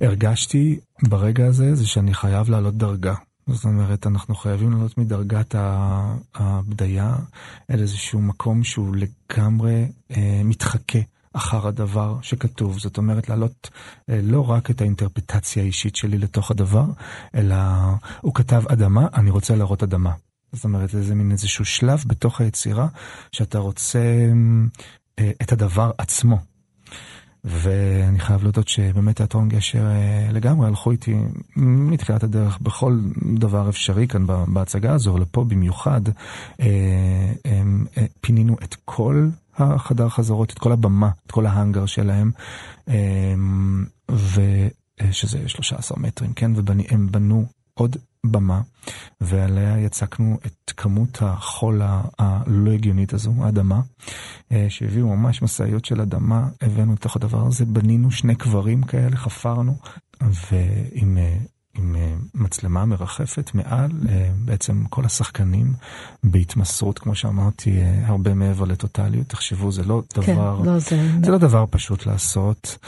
הרגשתי 0.00 0.78
ברגע 1.02 1.46
הזה 1.46 1.74
זה 1.74 1.86
שאני 1.86 2.14
חייב 2.14 2.50
לעלות 2.50 2.76
דרגה. 2.76 3.14
זאת 3.46 3.64
אומרת, 3.64 4.06
אנחנו 4.06 4.34
חייבים 4.34 4.72
לעלות 4.72 4.98
מדרגת 4.98 5.54
הבדיה 6.34 7.16
אל 7.70 7.80
איזשהו 7.80 8.22
מקום 8.22 8.64
שהוא 8.64 8.96
לגמרי 8.96 9.88
אה, 10.10 10.40
מתחכה 10.44 10.98
אחר 11.32 11.68
הדבר 11.68 12.16
שכתוב. 12.22 12.78
זאת 12.78 12.98
אומרת, 12.98 13.28
להעלות 13.28 13.70
אה, 14.10 14.20
לא 14.22 14.50
רק 14.50 14.70
את 14.70 14.80
האינטרפטציה 14.80 15.62
האישית 15.62 15.96
שלי 15.96 16.18
לתוך 16.18 16.50
הדבר, 16.50 16.84
אלא 17.34 17.56
הוא 18.20 18.34
כתב 18.34 18.62
אדמה, 18.68 19.06
אני 19.14 19.30
רוצה 19.30 19.56
להראות 19.56 19.82
אדמה. 19.82 20.12
זאת 20.52 20.64
אומרת, 20.64 20.90
זה 20.90 21.14
מין 21.14 21.32
איזשהו 21.32 21.64
שלב 21.64 22.04
בתוך 22.06 22.40
היצירה, 22.40 22.88
שאתה 23.32 23.58
רוצה 23.58 23.98
אה, 25.18 25.30
את 25.42 25.52
הדבר 25.52 25.90
עצמו. 25.98 26.38
ואני 27.44 28.20
חייב 28.20 28.42
להודות 28.42 28.68
שבאמת 28.68 29.16
תיאטרון 29.16 29.48
גשר 29.48 29.86
אה, 29.86 30.32
לגמרי 30.32 30.66
הלכו 30.66 30.90
איתי 30.90 31.16
מתחילת 31.56 32.22
הדרך 32.22 32.58
בכל 32.58 33.00
דבר 33.38 33.68
אפשרי 33.68 34.08
כאן 34.08 34.26
בהצגה 34.54 34.92
הזו, 34.92 35.18
לפה 35.18 35.44
במיוחד. 35.44 36.00
פינינו 38.20 38.56
את 38.64 38.76
כל 38.84 39.28
החדר 39.56 40.08
חזרות, 40.08 40.52
את 40.52 40.58
כל 40.58 40.72
הבמה, 40.72 41.10
את 41.26 41.30
כל 41.30 41.46
ההאנגר 41.46 41.86
שלהם, 41.86 42.30
אמ, 42.88 43.84
ושזה 44.08 45.48
13 45.48 45.98
מטרים, 45.98 46.32
כן? 46.32 46.50
והם 46.54 47.08
בנו 47.10 47.46
עוד 47.74 47.96
במה, 48.26 48.60
ועליה 49.20 49.78
יצקנו 49.78 50.38
את 50.46 50.72
כמות 50.76 51.18
החול 51.20 51.82
הלא 52.18 52.70
הגיונית 52.70 53.12
הזו, 53.12 53.32
האדמה, 53.40 53.80
אה, 54.52 54.66
שהביאו 54.68 55.08
ממש 55.08 55.42
משאיות 55.42 55.84
של 55.84 56.00
אדמה, 56.00 56.48
הבאנו 56.60 56.92
לתוך 56.92 57.16
הדבר 57.16 57.46
הזה, 57.46 57.64
בנינו 57.64 58.10
שני 58.10 58.34
קברים 58.34 58.82
כאלה, 58.82 59.16
חפרנו, 59.16 59.76
ועם 60.20 61.18
אה, 61.18 61.36
עם 61.80 61.96
אה, 61.96 62.14
מצלמה 62.34 62.84
מרחפת 62.84 63.50
מעל, 63.54 63.90
אה, 64.08 64.30
בעצם 64.44 64.84
כל 64.90 65.04
השחקנים 65.04 65.72
בהתמסרות, 66.24 66.98
כמו 66.98 67.14
שאמרתי, 67.14 67.80
אה, 67.80 68.06
הרבה 68.06 68.34
מעבר 68.34 68.64
לטוטליות. 68.64 69.26
תחשבו, 69.26 69.72
זה 69.72 69.84
לא 69.84 70.02
כן, 70.08 70.34
דבר, 70.34 70.60
לא 70.64 70.78
זה... 70.78 71.10
זה 71.24 71.30
לא 71.30 71.38
דבר 71.38 71.64
פשוט 71.70 72.06
לעשות. 72.06 72.78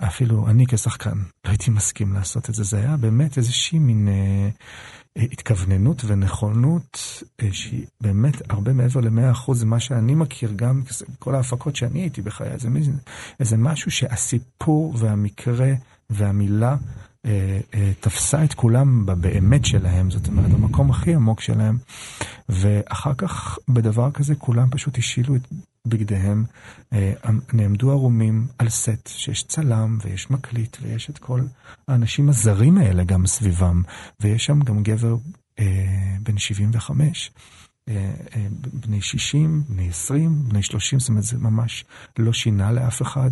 אפילו 0.00 0.48
אני 0.48 0.66
כשחקן 0.66 1.18
לא 1.44 1.50
הייתי 1.50 1.70
מסכים 1.70 2.12
לעשות 2.12 2.50
את 2.50 2.54
זה. 2.54 2.64
זה 2.64 2.78
היה 2.78 2.96
באמת 2.96 3.38
איזושהי 3.38 3.78
מין 3.78 4.08
התכווננות 5.16 6.02
ונכונות 6.06 7.22
שהיא 7.52 7.86
באמת 8.00 8.50
הרבה 8.50 8.72
מעבר 8.72 9.00
למאה 9.00 9.30
אחוז 9.30 9.64
מה 9.64 9.80
שאני 9.80 10.14
מכיר, 10.14 10.52
גם 10.56 10.82
כל 11.18 11.34
ההפקות 11.34 11.76
שאני 11.76 12.00
הייתי 12.00 12.22
בחיי. 12.22 12.58
זה 12.58 12.68
איזה 13.40 13.56
משהו 13.56 13.90
שהסיפור 13.90 14.94
והמקרה 14.98 15.72
והמילה 16.10 16.76
תפסה 18.00 18.44
את 18.44 18.54
כולם 18.54 19.06
באמת 19.06 19.64
שלהם, 19.64 20.10
זאת 20.10 20.28
אומרת, 20.28 20.52
המקום 20.54 20.90
הכי 20.90 21.14
עמוק 21.14 21.40
שלהם, 21.40 21.78
ואחר 22.48 23.14
כך 23.14 23.58
בדבר 23.68 24.10
כזה 24.10 24.34
כולם 24.34 24.68
פשוט 24.70 24.98
השילו 24.98 25.36
את 25.36 25.42
בגדיהם, 25.86 26.44
אה, 26.92 27.12
נעמדו 27.52 27.90
ערומים 27.90 28.46
על 28.58 28.68
סט, 28.68 29.08
שיש 29.08 29.42
צלם 29.42 29.98
ויש 30.02 30.30
מקליט 30.30 30.76
ויש 30.82 31.10
את 31.10 31.18
כל 31.18 31.40
האנשים 31.88 32.28
הזרים 32.28 32.78
האלה 32.78 33.04
גם 33.04 33.26
סביבם, 33.26 33.82
ויש 34.20 34.46
שם 34.46 34.60
גם 34.60 34.82
גבר 34.82 35.16
אה, 35.58 36.16
בן 36.22 36.38
75. 36.38 37.30
אה, 37.88 37.94
אה, 38.36 38.46
בני 38.72 39.00
60, 39.00 39.62
בני 39.68 39.88
20, 39.88 40.44
בני 40.48 40.62
30, 40.62 40.98
זאת 40.98 41.08
אומרת, 41.08 41.24
זה 41.24 41.38
ממש 41.38 41.84
לא 42.18 42.32
שינה 42.32 42.72
לאף 42.72 43.02
אחד. 43.02 43.30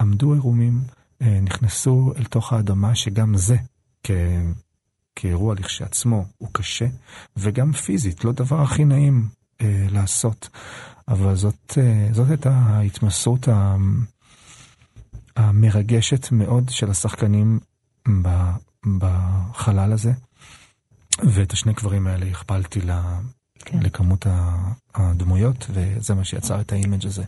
עמדו 0.00 0.32
עירומים, 0.32 0.80
אה, 0.86 0.97
נכנסו 1.20 2.12
אל 2.16 2.24
תוך 2.24 2.52
האדמה, 2.52 2.94
שגם 2.94 3.36
זה, 3.36 3.56
כ... 4.02 4.10
כאירוע 5.16 5.54
לכשעצמו, 5.54 6.24
הוא 6.38 6.48
קשה, 6.52 6.86
וגם 7.36 7.72
פיזית, 7.72 8.24
לא 8.24 8.32
דבר 8.32 8.62
הכי 8.62 8.84
נעים 8.84 9.28
אה, 9.60 9.86
לעשות. 9.90 10.48
אבל 11.08 11.34
זאת, 11.36 11.78
אה, 11.78 12.08
זאת 12.12 12.28
הייתה 12.28 12.50
ההתמסרות 12.50 13.48
המרגשת 15.36 16.32
מאוד 16.32 16.68
של 16.68 16.90
השחקנים 16.90 17.60
ב, 18.22 18.28
בחלל 18.98 19.92
הזה, 19.92 20.12
ואת 21.34 21.52
השני 21.52 21.74
קברים 21.74 22.06
האלה 22.06 22.26
הכפלתי 22.26 22.80
ל... 22.80 22.90
כן. 23.64 23.78
לכמות 23.82 24.26
הדמויות, 24.94 25.66
וזה 25.70 26.14
מה 26.14 26.24
שיצר 26.24 26.60
את 26.60 26.72
ה 26.72 26.78
image 26.78 27.06
הזה 27.06 27.24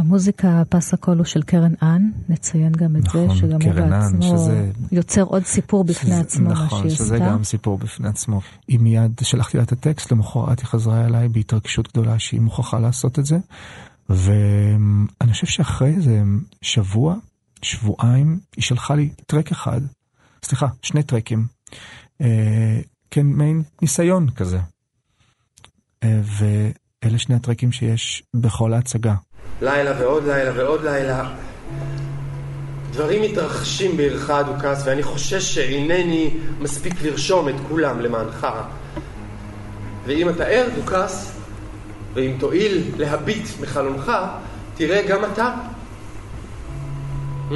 המוזיקה, 0.00 0.62
פס 0.68 0.94
הקול 0.94 1.18
הוא 1.18 1.24
של 1.24 1.42
קרן 1.42 1.72
אן, 1.82 2.10
נציין 2.28 2.72
גם 2.72 2.96
את 2.96 3.04
נכון, 3.04 3.28
זה, 3.28 3.34
שגם 3.34 3.58
הוא 3.62 3.72
בעצמו 3.72 4.22
שזה... 4.22 4.70
יוצר 4.92 5.22
עוד 5.22 5.44
סיפור 5.44 5.84
בפני 5.84 6.10
שזה, 6.10 6.20
עצמו, 6.20 6.50
נכון, 6.50 6.64
מה 6.64 6.68
שהיא 6.68 6.92
עשתה. 6.92 7.04
נכון, 7.04 7.06
שזה 7.06 7.18
גם 7.18 7.44
סיפור 7.44 7.78
בפני 7.78 8.08
עצמו. 8.08 8.40
היא 8.68 8.78
מיד 8.78 9.20
שלחתי 9.22 9.56
לה 9.56 9.62
את 9.62 9.72
הטקסט, 9.72 10.12
למחרת 10.12 10.60
היא 10.60 10.66
חזרה 10.66 11.06
אליי 11.06 11.28
בהתרגשות 11.28 11.88
גדולה 11.88 12.18
שהיא 12.18 12.40
מוכרחה 12.40 12.78
לעשות 12.78 13.18
את 13.18 13.26
זה. 13.26 13.38
ואני 14.08 15.32
חושב 15.32 15.46
שאחרי 15.46 15.94
איזה 15.94 16.22
שבוע, 16.62 17.14
שבועיים, 17.62 18.40
היא 18.56 18.62
שלחה 18.62 18.94
לי 18.94 19.10
טרק 19.26 19.50
אחד, 19.50 19.80
סליחה, 20.42 20.66
שני 20.82 21.02
טרקים. 21.02 21.46
אה, 22.20 22.80
כן, 23.10 23.26
מעין 23.26 23.62
ניסיון 23.82 24.30
כזה. 24.30 24.60
אה, 26.02 26.20
ואלה 27.04 27.18
שני 27.18 27.34
הטרקים 27.34 27.72
שיש 27.72 28.22
בכל 28.34 28.72
ההצגה. 28.72 29.14
לילה 29.62 30.00
ועוד 30.00 30.24
לילה 30.24 30.52
ועוד 30.56 30.84
לילה. 30.84 31.30
דברים 32.90 33.22
מתרחשים 33.22 33.96
בעירך 33.96 34.30
הדוכס, 34.30 34.82
ואני 34.84 35.02
חושש 35.02 35.54
שאינני 35.54 36.30
מספיק 36.60 37.02
לרשום 37.02 37.48
את 37.48 37.54
כולם 37.68 38.00
למענך. 38.00 38.46
ואם 40.06 40.28
אתה 40.28 40.44
ער, 40.44 40.68
דוכס, 40.74 41.32
ואם 42.14 42.36
תואיל 42.38 42.82
להביט 42.96 43.48
מחלונך, 43.60 44.12
תראה 44.74 45.06
גם 45.08 45.24
אתה. 45.32 45.54
Hmm? 47.50 47.54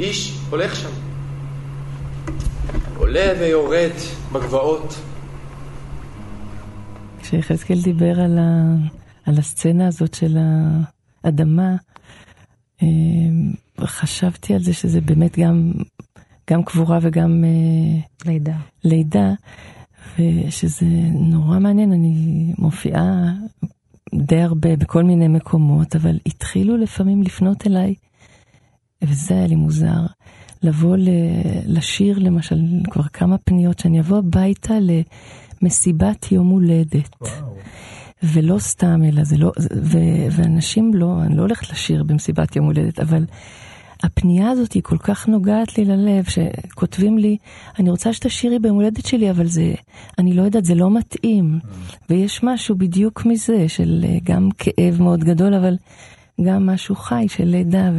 איש 0.00 0.38
הולך 0.50 0.76
שם. 0.76 0.90
עולה 2.96 3.32
ויורד 3.38 3.92
בגבעות. 4.32 4.94
כשיחזקאל 7.26 7.82
דיבר 7.82 8.20
על, 8.20 8.38
ה... 8.38 8.76
על 9.24 9.38
הסצנה 9.38 9.86
הזאת 9.86 10.14
של 10.14 10.38
ה... 10.38 10.80
אדמה, 11.22 11.76
אה, 12.82 12.88
חשבתי 13.80 14.54
על 14.54 14.62
זה 14.62 14.72
שזה 14.72 15.00
באמת 15.00 15.38
גם, 15.38 15.72
גם 16.50 16.62
קבורה 16.62 16.98
וגם 17.02 17.44
אה, 17.44 18.00
לידה. 18.32 18.56
לידה, 18.84 19.32
ושזה 20.18 20.86
נורא 21.12 21.58
מעניין, 21.58 21.92
אני 21.92 22.52
מופיעה 22.58 23.32
די 24.14 24.40
הרבה 24.40 24.76
בכל 24.76 25.02
מיני 25.02 25.28
מקומות, 25.28 25.96
אבל 25.96 26.18
התחילו 26.26 26.76
לפעמים 26.76 27.22
לפנות 27.22 27.66
אליי, 27.66 27.94
וזה 29.04 29.34
היה 29.34 29.46
לי 29.46 29.54
מוזר, 29.54 30.06
לבוא 30.62 30.96
לשיר 31.66 32.18
למשל 32.18 32.60
כבר 32.90 33.04
כמה 33.12 33.38
פניות, 33.38 33.78
שאני 33.78 34.00
אבוא 34.00 34.18
הביתה 34.18 34.74
למסיבת 35.62 36.32
יום 36.32 36.48
הולדת. 36.48 37.16
וואו. 37.20 37.56
ולא 38.22 38.58
סתם, 38.58 39.00
אלא 39.04 39.24
זה 39.24 39.36
לא, 39.36 39.52
ו, 39.82 39.98
ואנשים 40.30 40.94
לא, 40.94 41.22
אני 41.22 41.36
לא 41.36 41.42
הולכת 41.42 41.70
לשיר 41.70 42.02
במסיבת 42.02 42.56
יום 42.56 42.66
הולדת, 42.66 43.00
אבל 43.00 43.24
הפנייה 44.02 44.50
הזאת 44.50 44.72
היא 44.72 44.82
כל 44.82 44.98
כך 44.98 45.28
נוגעת 45.28 45.78
לי 45.78 45.84
ללב, 45.84 46.24
שכותבים 46.24 47.18
לי, 47.18 47.36
אני 47.78 47.90
רוצה 47.90 48.12
שתשירי 48.12 48.58
ביום 48.58 48.76
הולדת 48.76 49.06
שלי, 49.06 49.30
אבל 49.30 49.46
זה, 49.46 49.74
אני 50.18 50.32
לא 50.32 50.42
יודעת, 50.42 50.64
זה 50.64 50.74
לא 50.74 50.90
מתאים. 50.90 51.58
ויש 52.10 52.40
משהו 52.42 52.74
בדיוק 52.74 53.26
מזה, 53.26 53.68
של 53.68 54.04
אה, 54.08 54.18
גם 54.24 54.48
כאב 54.58 55.02
מאוד 55.02 55.24
גדול, 55.24 55.54
אבל 55.54 55.76
גם 56.42 56.66
משהו 56.66 56.96
חי 56.96 57.26
של 57.28 57.44
לידה, 57.44 57.90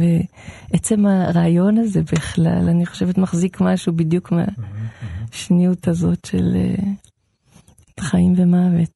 ועצם 0.70 1.06
הרעיון 1.06 1.78
הזה 1.78 2.02
בכלל, 2.02 2.68
אני 2.68 2.86
חושבת 2.86 3.18
מחזיק 3.18 3.60
משהו 3.60 3.92
בדיוק 3.92 4.32
מהשניות 4.32 5.88
הזאת 5.88 6.24
של 6.24 6.56
אה, 6.56 6.74
חיים 8.00 8.34
ומוות. 8.36 8.90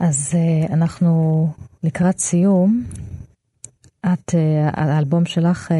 אז 0.00 0.34
uh, 0.34 0.72
אנחנו 0.72 1.48
לקראת 1.82 2.18
סיום. 2.18 2.84
את, 4.12 4.30
uh, 4.30 4.36
האלבום 4.72 5.26
שלך 5.26 5.70
uh, 5.70 5.74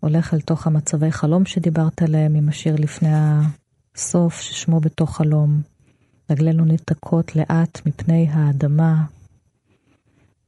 הולך 0.00 0.34
אל 0.34 0.40
תוך 0.40 0.66
המצבי 0.66 1.12
חלום 1.12 1.44
שדיברת 1.44 2.02
עליהם 2.02 2.34
עם 2.34 2.48
השיר 2.48 2.76
לפני 2.78 3.10
הסוף, 3.94 4.40
ששמו 4.40 4.80
בתוך 4.80 5.16
חלום. 5.16 5.62
רגלינו 6.30 6.64
ניתקות 6.64 7.36
לאט 7.36 7.86
מפני 7.86 8.28
האדמה, 8.30 9.04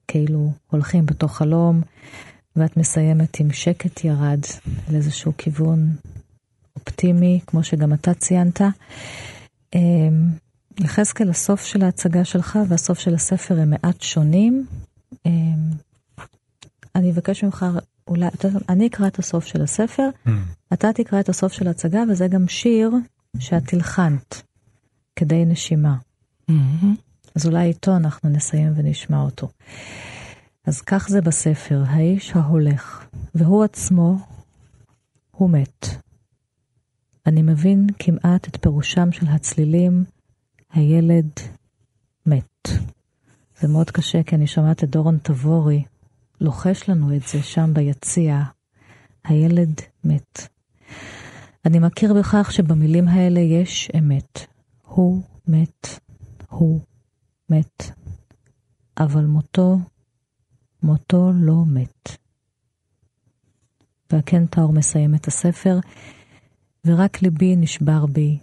כאילו 0.08 0.52
הולכים 0.70 1.06
בתוך 1.06 1.36
חלום, 1.36 1.80
ואת 2.56 2.76
מסיימת 2.76 3.40
עם 3.40 3.52
שקט 3.52 4.04
ירד 4.04 4.40
על 4.88 4.94
איזשהו 4.94 5.32
כיוון 5.38 5.96
אופטימי, 6.76 7.40
כמו 7.46 7.64
שגם 7.64 7.92
אתה 7.92 8.14
ציינת. 8.14 8.60
יחזקאל, 10.78 11.30
הסוף 11.30 11.64
של 11.64 11.84
ההצגה 11.84 12.24
שלך 12.24 12.58
והסוף 12.68 12.98
של 12.98 13.14
הספר 13.14 13.60
הם 13.60 13.70
מעט 13.70 14.00
שונים. 14.02 14.66
אמ, 15.26 15.32
אני 16.94 17.10
אבקש 17.10 17.44
ממך, 17.44 17.66
אולי, 18.08 18.26
אני 18.68 18.86
אקרא 18.86 19.06
את 19.06 19.18
הסוף 19.18 19.44
של 19.44 19.62
הספר, 19.62 20.08
mm. 20.26 20.30
אתה 20.72 20.92
תקרא 20.92 21.20
את 21.20 21.28
הסוף 21.28 21.52
של 21.52 21.68
ההצגה, 21.68 22.02
וזה 22.10 22.28
גם 22.28 22.48
שיר 22.48 22.90
שאת 23.38 23.72
הלחנת, 23.72 24.42
כדי 25.16 25.44
נשימה. 25.44 25.96
Mm-hmm. 26.50 26.86
אז 27.34 27.46
אולי 27.46 27.66
איתו 27.66 27.96
אנחנו 27.96 28.28
נסיים 28.28 28.72
ונשמע 28.76 29.20
אותו. 29.20 29.48
אז 30.66 30.80
כך 30.80 31.08
זה 31.08 31.20
בספר, 31.20 31.82
האיש 31.86 32.32
ההולך, 32.36 33.06
והוא 33.34 33.64
עצמו, 33.64 34.16
הוא 35.30 35.50
מת. 35.50 35.86
אני 37.26 37.42
מבין 37.42 37.86
כמעט 37.98 38.48
את 38.48 38.56
פירושם 38.60 39.12
של 39.12 39.26
הצלילים 39.26 40.04
הילד 40.74 41.30
מת. 42.26 42.68
זה 43.60 43.68
מאוד 43.68 43.90
קשה, 43.90 44.22
כי 44.22 44.36
אני 44.36 44.46
שומעת 44.46 44.84
את 44.84 44.90
דורון 44.90 45.18
תבורי 45.22 45.84
לוחש 46.40 46.88
לנו 46.88 47.16
את 47.16 47.22
זה 47.22 47.42
שם 47.42 47.74
ביציע. 47.74 48.42
הילד 49.24 49.80
מת. 50.04 50.48
אני 51.64 51.78
מכיר 51.78 52.14
בכך 52.14 52.52
שבמילים 52.52 53.08
האלה 53.08 53.40
יש 53.40 53.90
אמת. 53.98 54.46
הוא 54.86 55.22
מת, 55.48 55.86
הוא 56.48 56.80
מת. 57.50 57.90
אבל 58.98 59.24
מותו, 59.24 59.78
מותו 60.82 61.30
לא 61.34 61.64
מת. 61.66 62.08
והקנטאור 64.12 64.72
מסיים 64.72 65.14
את 65.14 65.26
הספר, 65.26 65.78
ורק 66.84 67.22
ליבי 67.22 67.56
נשבר 67.56 68.06
בי, 68.06 68.38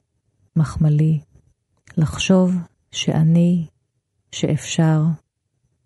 מחמלי, 0.56 1.20
לחשוב 1.98 2.56
שאני, 2.92 3.68
שאפשר, 4.32 5.02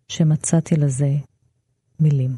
שמצאתי 0.08 0.76
לזה 0.76 1.16
מילים. 1.99 2.36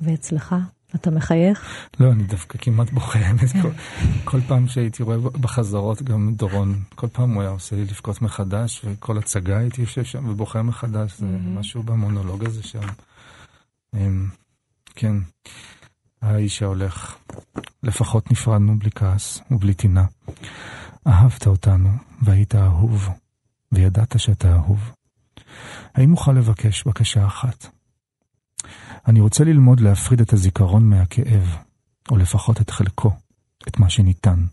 ואצלך? 0.00 0.54
אתה 0.94 1.10
מחייך? 1.10 1.88
לא, 2.00 2.12
אני 2.12 2.22
דווקא 2.22 2.58
כמעט 2.58 2.90
בוכה. 2.90 3.18
כל, 3.62 3.70
כל 4.30 4.40
פעם 4.48 4.68
שהייתי 4.68 5.02
רואה 5.02 5.18
בחזרות, 5.18 6.02
גם 6.02 6.34
דורון, 6.34 6.82
כל 6.94 7.08
פעם 7.12 7.34
הוא 7.34 7.42
היה 7.42 7.50
עושה 7.50 7.76
לי 7.76 7.82
לבכות 7.82 8.22
מחדש, 8.22 8.84
וכל 8.84 9.18
הצגה 9.18 9.58
הייתי 9.58 9.80
יושב 9.80 10.04
שם 10.04 10.28
ובוכה 10.28 10.62
מחדש, 10.62 11.18
זה 11.18 11.26
mm-hmm. 11.26 11.58
משהו 11.58 11.82
במונולוג 11.82 12.44
הזה 12.44 12.62
שם. 12.62 12.80
אמ, 13.94 14.28
כן. 14.94 15.16
האיש 16.22 16.62
ההולך. 16.62 17.16
לפחות 17.82 18.30
נפרדנו 18.30 18.78
בלי 18.78 18.90
כעס 18.90 19.40
ובלי 19.50 19.74
טינה. 19.74 20.04
אהבת 21.06 21.46
אותנו, 21.46 21.90
והיית 22.22 22.54
אהוב, 22.54 23.08
וידעת 23.72 24.20
שאתה 24.20 24.54
אהוב. 24.54 24.92
האם 25.94 26.12
אוכל 26.12 26.32
לבקש 26.32 26.84
בקשה 26.84 27.26
אחת? 27.26 27.66
אני 29.08 29.20
רוצה 29.20 29.44
ללמוד 29.44 29.80
להפריד 29.80 30.20
את 30.20 30.32
הזיכרון 30.32 30.90
מהכאב, 30.90 31.56
או 32.10 32.16
לפחות 32.16 32.60
את 32.60 32.70
חלקו, 32.70 33.12
את 33.68 33.78
מה 33.78 33.90
שניתן. 33.90 34.44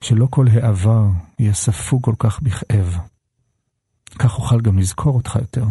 שלא 0.00 0.26
כל 0.30 0.46
העבר 0.48 1.04
יהיה 1.38 1.54
ספוג 1.54 2.04
כל 2.04 2.14
כך 2.18 2.40
בכאב. 2.40 2.98
כך 4.18 4.34
אוכל 4.38 4.60
גם 4.60 4.78
לזכור 4.78 5.14
אותך 5.14 5.36
יותר. 5.36 5.64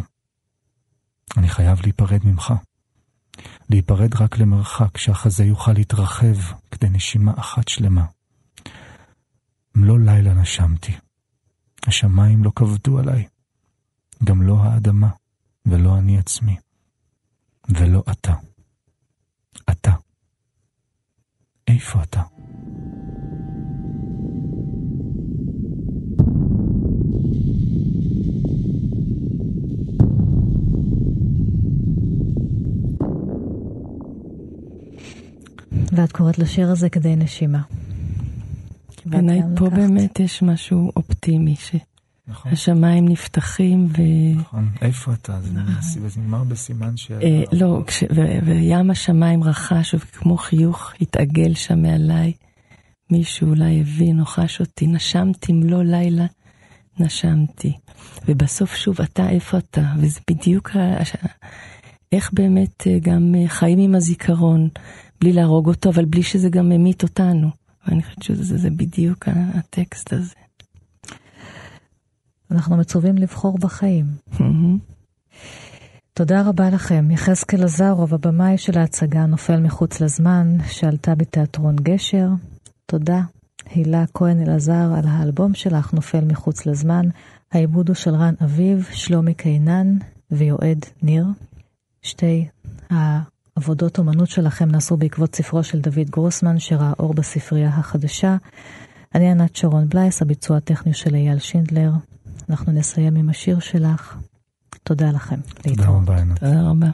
אני 1.37 1.49
חייב 1.49 1.81
להיפרד 1.81 2.19
ממך. 2.23 2.53
להיפרד 3.69 4.15
רק 4.15 4.37
למרחק, 4.37 4.97
שהחזה 4.97 5.43
יוכל 5.43 5.71
להתרחב 5.71 6.35
כדי 6.71 6.89
נשימה 6.89 7.33
אחת 7.37 7.67
שלמה. 7.67 8.05
מלוא 9.75 9.99
לילה 9.99 10.33
נשמתי. 10.33 10.93
השמיים 11.87 12.43
לא 12.43 12.51
כבדו 12.55 12.99
עליי, 12.99 13.27
גם 14.23 14.41
לא 14.41 14.57
האדמה, 14.63 15.09
ולא 15.65 15.97
אני 15.97 16.17
עצמי, 16.17 16.55
ולא 17.69 18.03
אתה. 18.11 18.33
אתה. 19.71 19.91
איפה 21.67 22.03
אתה? 22.03 22.21
ואת 35.91 36.11
קוראת 36.11 36.39
לשיר 36.39 36.71
הזה 36.71 36.89
כדי 36.89 37.15
נשימה. 37.15 37.61
בעיניי 39.05 39.41
פה 39.55 39.65
לקחת. 39.65 39.77
באמת 39.77 40.19
יש 40.19 40.41
משהו 40.41 40.91
אופטימי, 40.95 41.55
שהשמיים 41.55 43.03
נכון. 43.03 43.13
נפתחים 43.13 43.87
ו... 43.97 44.01
נכון, 44.39 44.69
איפה 44.81 45.13
אתה? 45.13 45.39
זה 45.41 46.19
נגמר 46.21 46.43
בסימן 46.43 46.97
ש... 46.97 47.11
אה, 47.11 47.43
לא, 47.51 47.83
וים 48.45 48.91
השמיים 48.91 49.43
רחש, 49.43 49.93
וכמו 49.93 50.37
חיוך 50.37 50.93
התעגל 51.01 51.53
שם 51.53 51.81
מעליי. 51.81 52.33
מישהו 53.11 53.49
אולי 53.49 53.81
הבין 53.81 54.19
או 54.19 54.25
חש 54.25 54.59
אותי, 54.59 54.87
נשמתי 54.87 55.53
מלוא 55.53 55.83
לילה, 55.83 56.25
נשמתי. 56.99 57.73
ובסוף 58.27 58.75
שוב, 58.75 59.01
אתה, 59.01 59.29
איפה 59.29 59.57
אתה? 59.57 59.93
וזה 59.97 60.19
בדיוק 60.29 60.69
איך 62.11 62.29
באמת 62.33 62.87
אה, 62.87 62.99
גם 63.01 63.35
אה, 63.37 63.47
חיים 63.47 63.79
עם 63.79 63.95
הזיכרון. 63.95 64.69
בלי 65.21 65.33
להרוג 65.33 65.67
אותו, 65.67 65.89
אבל 65.89 66.05
בלי 66.05 66.23
שזה 66.23 66.49
גם 66.49 66.69
ממית 66.69 67.03
אותנו. 67.03 67.49
ואני 67.87 68.03
חושבת 68.03 68.23
שזה 68.23 68.57
זה 68.57 68.69
בדיוק 68.69 69.27
הטקסט 69.27 70.13
הזה. 70.13 70.35
אנחנו 72.51 72.77
מצווים 72.77 73.15
לבחור 73.15 73.57
בחיים. 73.57 74.05
תודה 76.13 76.41
רבה 76.41 76.69
לכם. 76.69 77.11
יחזקאל 77.11 77.63
עזרוב, 77.63 78.13
הבמאי 78.13 78.57
של 78.57 78.77
ההצגה 78.77 79.25
נופל 79.25 79.59
מחוץ 79.59 80.01
לזמן, 80.01 80.57
שעלתה 80.69 81.15
בתיאטרון 81.15 81.75
גשר. 81.75 82.29
תודה. 82.85 83.21
הילה 83.65 84.03
כהן 84.13 84.41
אלעזר 84.41 84.93
על 84.97 85.07
האלבום 85.07 85.53
שלך 85.53 85.93
נופל 85.93 86.25
מחוץ 86.25 86.65
לזמן. 86.65 87.05
העיבוד 87.51 87.87
הוא 87.87 87.95
של 87.95 88.15
רן 88.15 88.33
אביב, 88.43 88.87
שלומי 88.91 89.33
קינן 89.33 89.97
ויועד 90.31 90.85
ניר. 91.03 91.25
שתי 92.01 92.47
עבודות 93.55 93.97
אומנות 93.97 94.29
שלכם 94.29 94.69
נעשו 94.71 94.97
בעקבות 94.97 95.35
ספרו 95.35 95.63
של 95.63 95.79
דוד 95.79 96.09
גרוסמן, 96.09 96.59
שראה 96.59 96.93
אור 96.99 97.13
בספרייה 97.13 97.69
החדשה. 97.69 98.35
אני 99.15 99.31
ענת 99.31 99.55
שרון 99.55 99.89
בלייס, 99.89 100.21
הביצוע 100.21 100.57
הטכני 100.57 100.93
של 100.93 101.15
אייל 101.15 101.39
שינדלר. 101.39 101.91
אנחנו 102.49 102.71
נסיים 102.71 103.15
עם 103.15 103.29
השיר 103.29 103.59
שלך, 103.59 104.17
תודה 104.83 105.11
לכם. 105.11 105.39
תודה 105.61 105.87
רבה, 105.87 106.17
עינת. 106.17 106.39
תודה 106.39 106.69
רבה. 106.69 106.89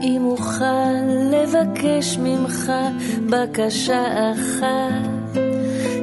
האם 0.00 0.24
אוכל 0.24 0.92
לבקש 1.30 2.18
ממך 2.18 2.72
בקשה 3.30 4.32
אחת 4.32 5.38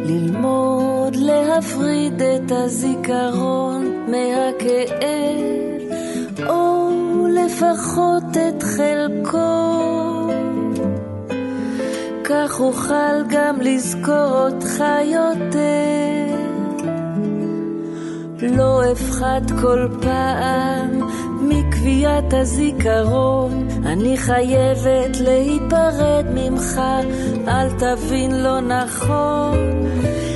ללמוד 0.05 1.15
להפריד 1.15 2.21
את 2.21 2.51
הזיכרון 2.51 3.91
מהכאב 4.07 5.47
או 6.47 6.89
לפחות 7.29 8.23
את 8.49 8.63
חלקו. 8.63 9.87
כך 12.23 12.59
אוכל 12.59 13.23
גם 13.29 13.61
לזכור 13.61 14.47
אותך 14.47 14.83
יותר. 15.05 16.07
לא 18.41 18.91
אפחד 18.91 19.41
כל 19.61 19.87
פעם 20.01 21.01
מקביעת 21.41 22.33
הזיכרון, 22.33 23.66
אני 23.85 24.17
חייבת 24.17 25.17
להיפרד 25.19 26.25
ממך, 26.33 26.81
אל 27.47 27.69
תבין 27.69 28.43
לא 28.43 28.59
נכון. 28.59 29.57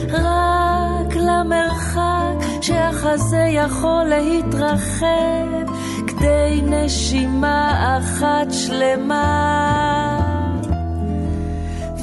רק 0.10 1.16
למרחק 1.16 2.62
שהחזה 2.62 3.46
יכול 3.50 4.04
להתרחב, 4.04 5.72
כדי 6.08 6.62
נשימה 6.64 7.98
אחת 7.98 8.48
שלמה. 8.52 10.18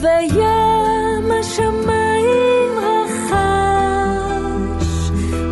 וים 0.01 1.33
השמיים 1.41 2.73
רחש, 2.79 4.11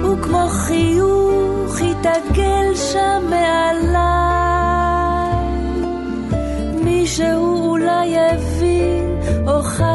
וכמו 0.05 0.49
חיוך 0.49 1.81
יתעגל 1.81 2.75
שם 2.75 3.23
מעליי. 3.31 3.96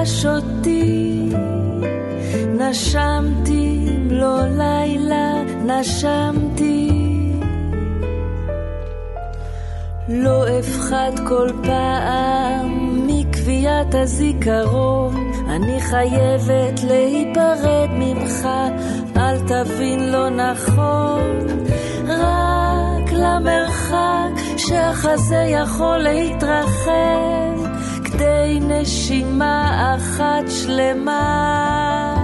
חש 0.02 0.26
אותי, 0.26 1.30
נשמתי 2.60 3.86
לא 4.10 4.38
לילה, 4.58 5.34
נשמתי. 5.66 6.90
לא 10.10 10.60
אפחד 10.60 11.12
כל 11.28 11.50
פעם 11.64 13.00
מקביעת 13.08 13.96
הזיכרון, 13.96 15.32
אני 15.50 15.82
חייבת 15.82 16.80
להיפרד 16.88 17.90
ממך, 17.92 18.48
אל 19.18 19.40
תבין 19.40 20.12
לא 20.12 20.30
נכון, 20.30 21.48
רק 22.08 23.12
למרחק 23.12 24.58
שהחזה 24.58 25.44
יכול 25.48 25.98
להתרחב, 25.98 27.41
כדי 28.22 28.60
נשימה 28.62 29.96
אחת 29.96 30.44
שלמה. 30.48 32.16